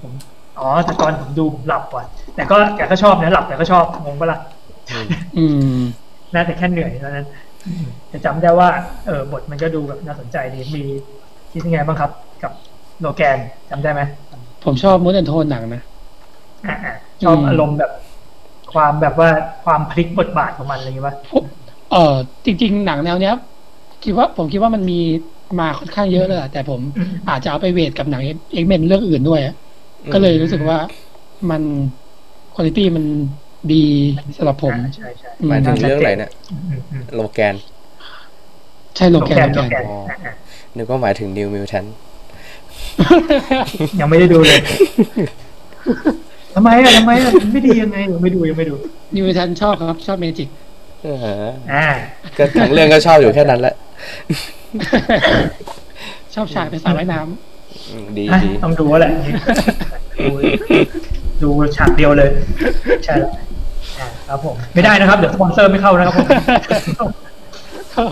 [0.01, 0.13] ผม
[0.59, 2.05] อ๋อแต่ตอนผมดูผมหลับก่อน
[2.35, 4.56] แต่ก็แต่ก็ชอบนะหลับแต่ก็ชอบงงปะล่ะอืม
[6.35, 7.25] น่าจะแค่เหนื่อยเท่านั้น
[7.65, 8.69] อืมแต่จำได้ว่า
[9.05, 10.83] เออบทมันก็ดูแบบน่าสนใจดีมี
[11.51, 12.11] คิดยังไงบ้างครับ
[12.43, 12.51] กับ
[12.99, 13.37] โลแกน
[13.69, 14.01] จำได้ไหม
[14.63, 15.81] ผมชอบมูดแอนโทนหนังนะ
[16.65, 17.91] อะอะชอบอืมอารมณ์แบบ
[18.73, 19.29] ความแบบว่า
[19.65, 21.45] ความพลิกบทบาทของมันอะไรอย่างเงี้ยป่ะผม
[21.89, 21.97] เออ
[22.45, 23.33] จริง ๆ หนังแนวเนี้ย
[24.03, 24.99] คิดว่าผมคิดว่ามันมี
[25.59, 28.21] มาค่อนข้างเยอะเลยอะแต่ผมอืมอาจจะเอาไปเวทกับหนัง
[28.53, 29.53] เอ็กเมนเรื่องอื่นด้วยอะ
[30.03, 30.77] อืมก็เลยรู้สึกว่า
[31.49, 31.61] มัน
[32.55, 33.05] คุณภาพมัน
[33.73, 33.83] ดี
[34.37, 37.55] สำหรับผมอ่าใช่ใช่หมายถึงเรื่องไหนเนี่ยอืมอืมอืมโลแกน
[38.95, 40.33] ใช่โลโลแกแกนนโลโลแกแกนนอะอะ
[40.77, 41.85] นึกว่าหมายถึงนิวมิวแทน
[43.99, 44.59] ยังไม่ได้ดูเลย
[46.55, 48.75] ทำไมอะทำไมอะมันไม่ดียังไงยังไม่ดูยังไม่ดู
[49.15, 50.49] นิวทันชอบครับ ชอบเมจิก
[51.73, 51.85] อ่า
[52.37, 53.75] ก็ทั้งเรื่องก็ชอบอยู่แค่นั้นแหละ
[56.35, 57.19] ชอบฉากไปสระว่ายน้
[57.89, 59.11] อืมดีอะดีต้องดูแล้วแหละ
[61.41, 62.29] ดูดูฉากเดียวเลย
[63.05, 63.31] ใช่แล้ว
[63.99, 68.09] อ่าครับผมไม่ได้นะครับ เดี๋ยวสปอนเซอร์ไม่เข้านะครับผมำครับ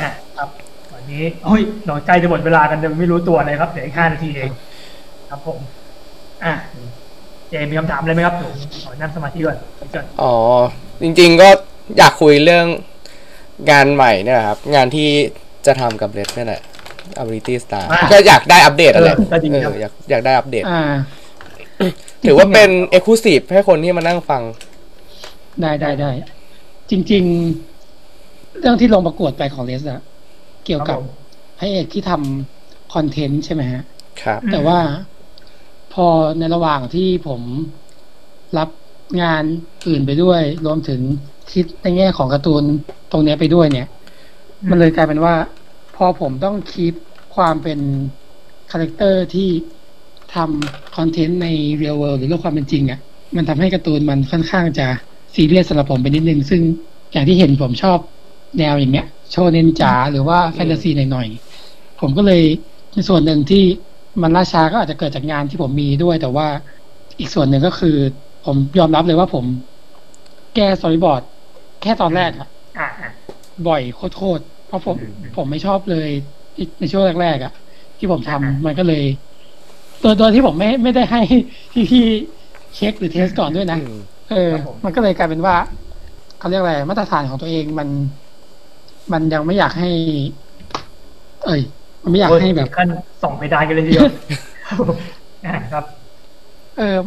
[0.00, 0.48] อะครับ
[0.92, 4.50] วันนี้โอ้ยเราใกล้จะหมดเวลากันจะไม่รู้ตัวเลยครับเดี๋ยวอีกห้านาทีเอง
[5.30, 5.58] ครับผม
[6.44, 6.52] อะ
[7.48, 8.52] เจมีคำถามอะไรไหมครับผม
[8.84, 9.56] ขอนั่งสมาธิก่อน
[9.94, 10.34] ก่อนอ๋อ
[11.02, 11.48] จริง ๆ ก็
[11.98, 12.66] อยากคุยเรื่อง
[13.70, 15.08] งานใหม่เนี่ยครับ งานที่
[15.66, 16.62] จะทำกับเ e ดเนี่ยแหละ
[17.22, 20.82] Ability Star ก็อยากได้อัปเดตอะไรก็ดีเอครับออยากอยากได้อัปเดตอ่า
[22.24, 24.42] ถือว่าเป็น Exclusive ให้คนที่มานั่งฟัง
[25.60, 26.10] ได้ได้ได้
[26.90, 27.24] จริง
[27.92, 30.02] ๆ เรื่องที่ลงประกวดไปของเลสอะ
[30.64, 31.06] เกี่ยวกับครับผม
[31.58, 33.82] พระเอกที่ทำคอนเทนต์ใช่ไหมฮะ
[34.22, 34.78] ครับ แต่ว่า
[35.92, 36.06] พอ
[36.38, 37.40] ในระหว่างที่ผม
[38.58, 38.68] รับ
[39.22, 39.42] งาน
[39.88, 41.00] อื่นไปด้วย รวมถึง
[41.52, 42.62] คิดในแง่ของการ์ตูน
[43.12, 43.88] ตรงเนี้ยไปด้วยเนี่ย
[44.70, 45.34] มันเลยกลายเป็นว่า
[45.96, 46.94] พอผมต้อง keep
[47.34, 47.78] ความเป็น
[48.70, 49.48] character ที่
[50.34, 53.00] ทำ content ใน real world หรือโลกความเป็นจริงอะ่ะ
[53.36, 54.86] มันทำให้การ์ตูนมันค่อนข้างจะ
[55.34, 56.62] ซีเรียสสำหรับผมไปนิดนึง ซึ่ง
[57.12, 57.98] อย่างที่เห็นผมชอบ
[58.58, 62.42] แนวอย่างเงี้ย โชเนนจ๋าหรือว่าแฟนตาซีหน่อยๆ ผมก็เลย
[62.92, 63.64] ในส่วนหนึ่งที่
[64.22, 66.46] มันล่าช้าก็อาจจะเกิดจากงานที่ผมมีด้วย แต่ว่า
[67.18, 67.96] อีกส่วนหนึ่งก็คือ
[68.46, 69.44] ผมยอมรับเลยว่าผม
[70.54, 71.22] แก้สตอรี่บอร์ด
[71.82, 72.48] แค่ตอนแรกอะ
[73.68, 74.42] บ่อยโคตร
[74.74, 76.08] ราะผมอืมผมไม่ชอบเลย
[76.80, 77.52] ในช่วงแรกๆอะ
[77.98, 79.04] ที่ผมทำมันก็เลย
[80.02, 81.20] ตัวตัวที่ผมไม่ไม่ได้ให้
[81.72, 83.98] พี่พี่ๆเช็คหรือเทสก่อนด้วยนะอืม
[84.30, 84.52] เออ
[84.84, 85.56] มันก็เลยกลายเป็นว่า
[86.38, 87.88] เขาเรียกอะไรมาตรฐานของตัวเองมัน
[89.12, 89.90] มันยังไม่อยากให้
[91.44, 91.60] เอ้ย
[92.02, 92.88] มันไม่อยากให้แบบขั้น
[93.22, 94.08] ส่องไปได้กันเลยทีเดียว
[95.44, 95.84] อะครับ
[96.78, 96.98] เออ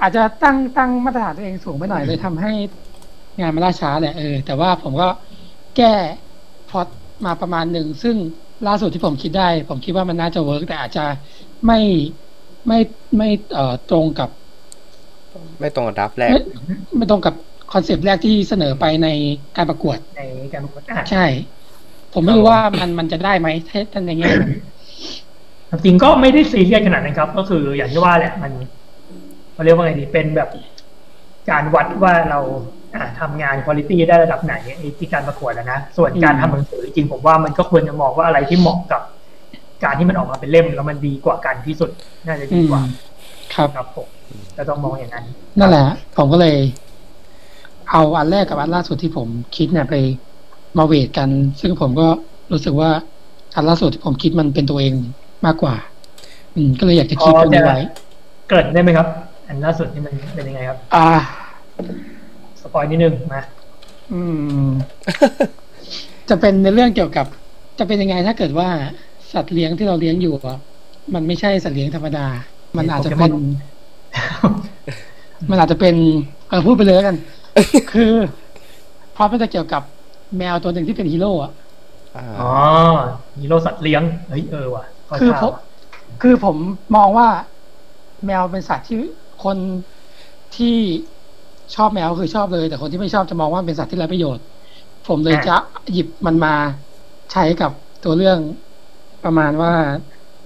[0.00, 2.52] อาจจะตั้งตั้งมาตรฐานตัวเองสูงไปหน่อยเลยทำให้
[3.40, 5.08] งานมันล่าช้าแหละเออแต่ว่าผมก็
[5.76, 5.92] แก้
[6.70, 6.86] พล็อต
[7.24, 8.16] มาประมาณหนึ่ง ซึ่ง
[8.66, 11.04] ล่าสุดที่ผมคิดได้ ผมคิดว่ามันน่าจะ work แต่อาจจะ
[11.66, 11.80] ไม่
[12.66, 12.78] ไม่
[13.16, 14.30] ไม่เอ่อตรงกับ
[15.60, 16.40] ไม่ตรงกับอันดับแรก ไม่
[16.96, 17.34] ไม่ตรงกับ
[17.72, 19.08] concept แรกที่เสนอไปใน
[19.56, 21.24] การประกวดในการประกวดอะใช่
[22.12, 24.52] ผมไม่รู้ว่ามันมันจะได้ไหมถ้าถ้าในแง่นั้น
[25.84, 28.52] จริงก็ไม่ได้ซีเรียสขนาดนั้นครับ ก็คืออย่างที่ว่าแหละมัน
[29.52, 30.48] เขาเรียกว่าไงดีเป็นแบบ
[31.50, 32.40] การวัดว่าเรา
[32.94, 39.02] อ่าทำงานคุณภาพได้ระดับไหนไอ้ที่การประกวดอะนะ ส่วนการทำหนังสือจริงๆผมว่ามันก็ควรจะมองว่าอะไรที่เหมาะกับ
[39.84, 41.90] การที่มันออกมาเป็นเล่มแล้วมันดีกว่ากันที่สุด
[42.26, 42.82] น่าจะอืดีมกว่า
[43.54, 44.08] ครับครับผม
[44.56, 45.24] ก็ต้องมองอย่างนั้น
[45.58, 45.86] นั่นแหละ
[46.16, 46.56] ผมก็เลย
[47.90, 49.94] เอาอันแรกกับอันล่าสุดที่ผมคิดเนี่ยไป
[50.78, 51.28] มาเวทกัน
[51.60, 52.08] ซึ่งผมก็
[52.52, 52.90] รู้สึกว่า
[53.54, 54.94] อันล่าสุดที่ผมคิดมันเป็นตัวเอง
[55.46, 55.74] มากกว่า
[56.54, 57.78] อืม ก็เลยอยากจะคิดตรงนี้ไว้
[58.48, 59.06] เกริดได้ไหมครับ
[59.48, 61.08] อันล่าสุดนี่มันเป็นยังไงครับ อ่า
[62.62, 63.40] สปอยนิดนึงมา
[64.12, 64.22] อื
[64.64, 64.68] ม
[66.28, 67.26] จะเป็นในเรื่องเกี่ยวกับ
[67.78, 68.68] จะเป็นยังไงถ้าเกิดว่า
[69.32, 70.58] สัตว์เลี้ยงที่เราเลี้ยงอยู่อะ
[71.14, 72.26] มันไม่ใช่สัตว์เลี้ยงธรรมดา
[72.76, 73.32] มันอาจจะเป็น
[75.50, 75.94] มันอาจจะเป็น
[76.48, 77.16] เออพูดไปเลยแล้วกัน
[77.92, 78.12] คือ
[79.12, 79.82] เพราะมันจะเกี่ยวกับ
[80.38, 81.52] แมวตัวหนึ่งที่เป็นฮีโร่อะ
[82.16, 82.50] อ่าอ๋อ
[83.40, 85.62] ฮีโร่สัตว์เลี้ยงเฮ้ยเออว่ะเข้าคือท่าผมว่ะ
[86.22, 86.56] คือผม
[86.96, 87.28] มองว่า
[88.26, 88.98] แมวเป็นสัตว์ที่
[89.44, 89.56] คน
[90.56, 90.76] ที่
[91.76, 94.44] ชอบแมวคือชอบเลย แต่คนที่ไม่ชอบจะมองว่าเป็นสัตว์ที่ไร้ประโยชน์
[95.08, 95.56] ผมเลยจะ
[95.92, 96.54] หยิบมันมา
[97.32, 97.70] ใช้กับ
[98.04, 98.38] ตัวเรื่อง
[99.24, 99.72] ประมาณว่า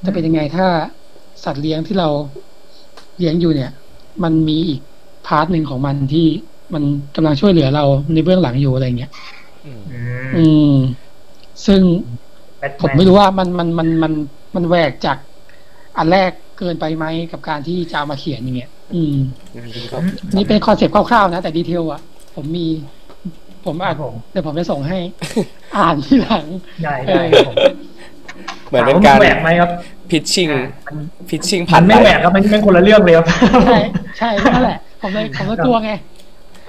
[0.05, 0.67] จะเป็นยังไงถ้า
[1.45, 2.09] สัตว์เลี้ยงที่เรา
[3.19, 3.71] เลี้ยงอยู่เนี่ย
[4.23, 4.81] มันมีอีก
[5.27, 6.27] part หนึ่งของมันที่
[6.75, 6.83] มัน
[7.17, 9.11] กำลังช่วยเหลือเราในเบื้องหลังอยู่อะไรเงี้ย
[9.67, 10.75] อืมอืมอืม
[11.67, 11.81] ซึ่ง
[12.61, 14.13] แบทแนผมไม่รู้ว่ามันมันมันมัน
[14.55, 15.19] มันแหวกจาก
[15.99, 19.17] อันแรกเกินไปไหมกับการที่จะเอามาเขียนอย่างเงี้ย อืม
[19.93, 20.03] ครับ
[20.37, 22.01] นี่เป็น concept คร่าวๆนะ แต่ detail อะ
[22.35, 22.67] ผมมี
[23.65, 24.99] ผมคอ่ารันบผมเดี๋ยวผมจะส่งให้
[25.77, 26.45] อ่านที่หลัง
[26.85, 27.57] ได้ได้ครับผม
[28.69, 29.71] เหมือนเป็นการถมว่แหวกไหมครับ
[30.11, 30.97] พิชชิ่งอ่ามัน
[31.29, 33.27] พิชชิ่งมัผ่านนไม่ไปแหวกครับมันมันคนละเรื่องเลยครับ
[33.67, 33.79] ใช่
[34.19, 35.91] ใช่นั่นแหละ ผมเลยผมเลยกลัวไง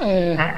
[0.01, 0.49] เอออ่า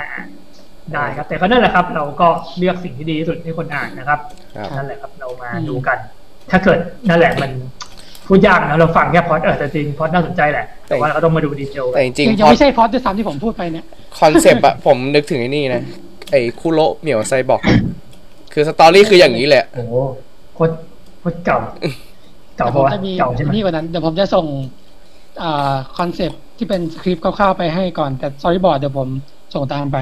[0.49, 2.27] ๆได้ครับ แต่ก็นั่นแหละครับ เราก็
[2.57, 4.19] เลือกสิ่งที่ดีที่สุดให้คนอ่านนะครับ
[4.57, 5.97] ครับนั่นแหละครับ เรามาอืมดูกัน
[6.51, 6.79] ถ้าเกิด
[7.09, 7.51] นั่นแหละมัน
[8.27, 13.85] พูดยากนะเราฟังแค่พอดเออแต่จริงพอดน่าสนใจแหละ แต่ว่าเราก็ต้องมาดูดีเทลแต่จริงยังๆยังพอไม่ใช่พอดด้วยซ้ำที่ผมพูดไปเนี่ย
[14.19, 15.81] คอนเซปต์อะผมนึกถึงไอ้นี่นะ
[16.31, 17.61] ไอ้คุโระเหมียวไซบอร์ก
[18.53, 19.95] คือสตอรี่คืออย่างนี้แหละโอ้โห
[20.55, 20.73] โคตร
[21.19, 21.57] โคตรเก่า
[22.57, 24.45] เก่าเดี๋ยวปะผมวะจะมีเก่าใช่ไหมนี่กว่านั้นเดี๋ยวผมจะส่ง
[25.43, 29.07] อ่าคอนเซปต์ที่เป็นสคริปต์คร่าวๆไปให้ก่อนแต่ส o รี่บอร์ดเดี๋ยวผม
[29.53, 29.97] ส่งตามไป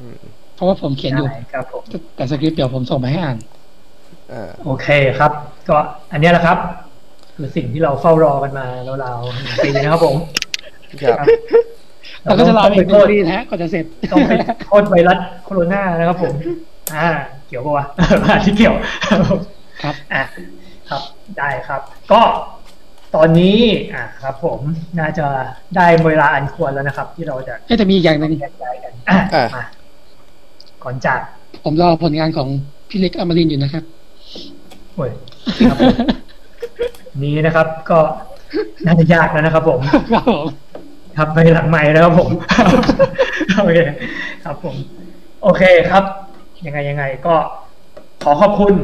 [0.00, 0.18] อืม
[0.54, 1.82] เพราะว่าผมเขียนอยู่ได้ครับผม
[2.16, 3.38] แต่สคริปต์เดี๋ยวผมส่งไปให้อ่าน
[4.32, 4.88] อ่าโอเค
[5.18, 5.32] ครับ
[5.68, 5.76] ก็
[6.12, 6.58] อันเนี้ยแหละครับ
[7.40, 8.66] คือสิ่งที่เราเฝ้ารอกันมา
[9.04, 10.16] ราวๆหนึ่งปีนะครับผม
[11.02, 11.26] ครับ
[12.24, 14.32] เราก็จะรอต้องอีไปกหโทนึ่งษปีนะฮะก่อนจะเสร็จต้องไป
[14.66, 16.34] โทษไวรัสโคโรนานะครับผม
[16.94, 17.08] อ่า
[17.48, 17.86] เกี่ยวปะวะ
[18.24, 18.74] มาที่เกี่ยว
[19.82, 20.22] ครับอะ
[20.90, 21.02] ครับ
[21.38, 21.80] ได้ครับ
[22.12, 22.20] ก็
[23.16, 23.58] ตอนนี้
[23.94, 24.60] อะครับ ผม
[25.00, 25.26] น่าจะ
[25.76, 29.64] ได้เวลาอันควรแล้วนะครับ ที่เราจะเอ๊ะแต่มีอีกอย่างหนึ่งแยกย้ายกันอะอะมา
[30.84, 31.20] ก่อนจาก
[31.64, 32.48] ผมรอผลงานของ
[32.88, 33.84] พี่เล็กอมรินทร์อยู่นะครับ
[34.94, 35.10] โอ้ย
[35.68, 36.27] ครับผม
[37.22, 37.98] นี้นะครับ ก็
[38.86, 39.80] น่าจะยากแล้วนะครับ ผม
[40.12, 40.46] ครับผม
[41.16, 42.30] ครับไปหลังใหม่นะครับผม
[43.56, 43.78] โอเค
[44.44, 44.76] ครับผม
[45.42, 46.04] โอเคครับ
[46.66, 47.34] ยังไงยังไง ก็
[48.22, 48.74] ขอขอบคุณ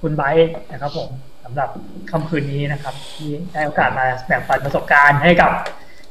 [0.00, 1.08] คุณไบร์ทนะครับ ผม
[1.44, 1.70] สำหรับ
[2.10, 5.50] ค่ำคืนนี้นะครับ ที่ได้โอกาสมาแบ่งปันประสบการณ์ให้กับ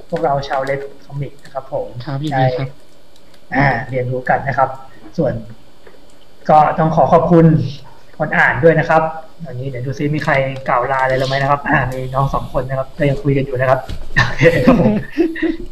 [0.10, 2.70] พวกเราชาวเล็กคอมิกนะครับ ผมครับยินดีครับ
[3.56, 4.70] อ่า เรียนรู้กันนะครับ
[5.18, 5.34] ส่วน
[6.50, 7.46] ก็ต้องขอขอบคุณ
[8.20, 9.02] คนอ่านด้วยนะครับ
[9.46, 10.34] ตอนนี้เดี๋ยวดูซิมีใคร
[10.70, 13.80] กล่าวลาอะไรเราไหมนะครับอ่ามีน้องสองคนนะครับก็ยังคุยกันอยู่นะครับ
[14.28, 14.92] โอเคครับผม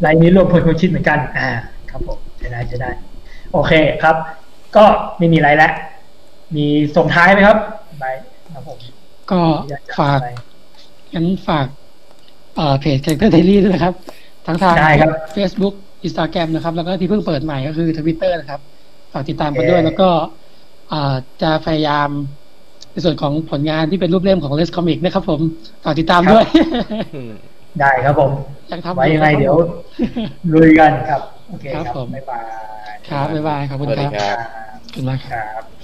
[0.02, 1.50] ไลน์นี้รวมพลคนคิดเหมือนกัน อ่า
[1.92, 2.90] ครับผมจะได้จะได้
[3.54, 3.74] โอเค
[4.04, 4.16] ครับ
[4.76, 4.86] ก็
[5.18, 5.72] ไม่มีอะไรแล้ว
[6.56, 6.66] มี
[6.98, 7.58] ส่งท้ายไหมครับ
[8.04, 8.16] บาย
[8.54, 8.78] ครับผม
[9.32, 10.30] ก็อยากจะฝากอะไร
[11.14, 11.68] งั้นฝาก
[12.56, 13.94] เอ่อเพจ Character Daily ด้วยนะครับ
[14.48, 15.76] ทั้งทางได้ครับ Facebook
[16.08, 18.60] Instagram นะครับ แล้วก็ที่เพิ่งเปิดใหม่ก็คือ Twitter นะครับ
[19.14, 20.47] ฝากติดตามกันโอเคด้วยแล้วก็อ่า
[21.42, 22.10] จะพยายาม
[22.92, 25.40] ในส่วนของผลงานที่เป็นรูปเล่มของ Les Comic นะครับผม
[25.84, 26.46] ฝากติดตามด้วย
[27.16, 27.34] อืม
[27.80, 28.32] ได้ครับผม
[28.72, 29.68] ยังทำอไว้ยังไงครับเดี๋ยวผม
[30.54, 32.42] ลุยกันครับ โอเคคครัรับบผมบ๊ายบาย
[33.10, 34.38] ครับ บ๊ายบาย ขอบคุณสวัสดีครับครับ
[34.84, 35.77] ขอบคุณมากครับครับ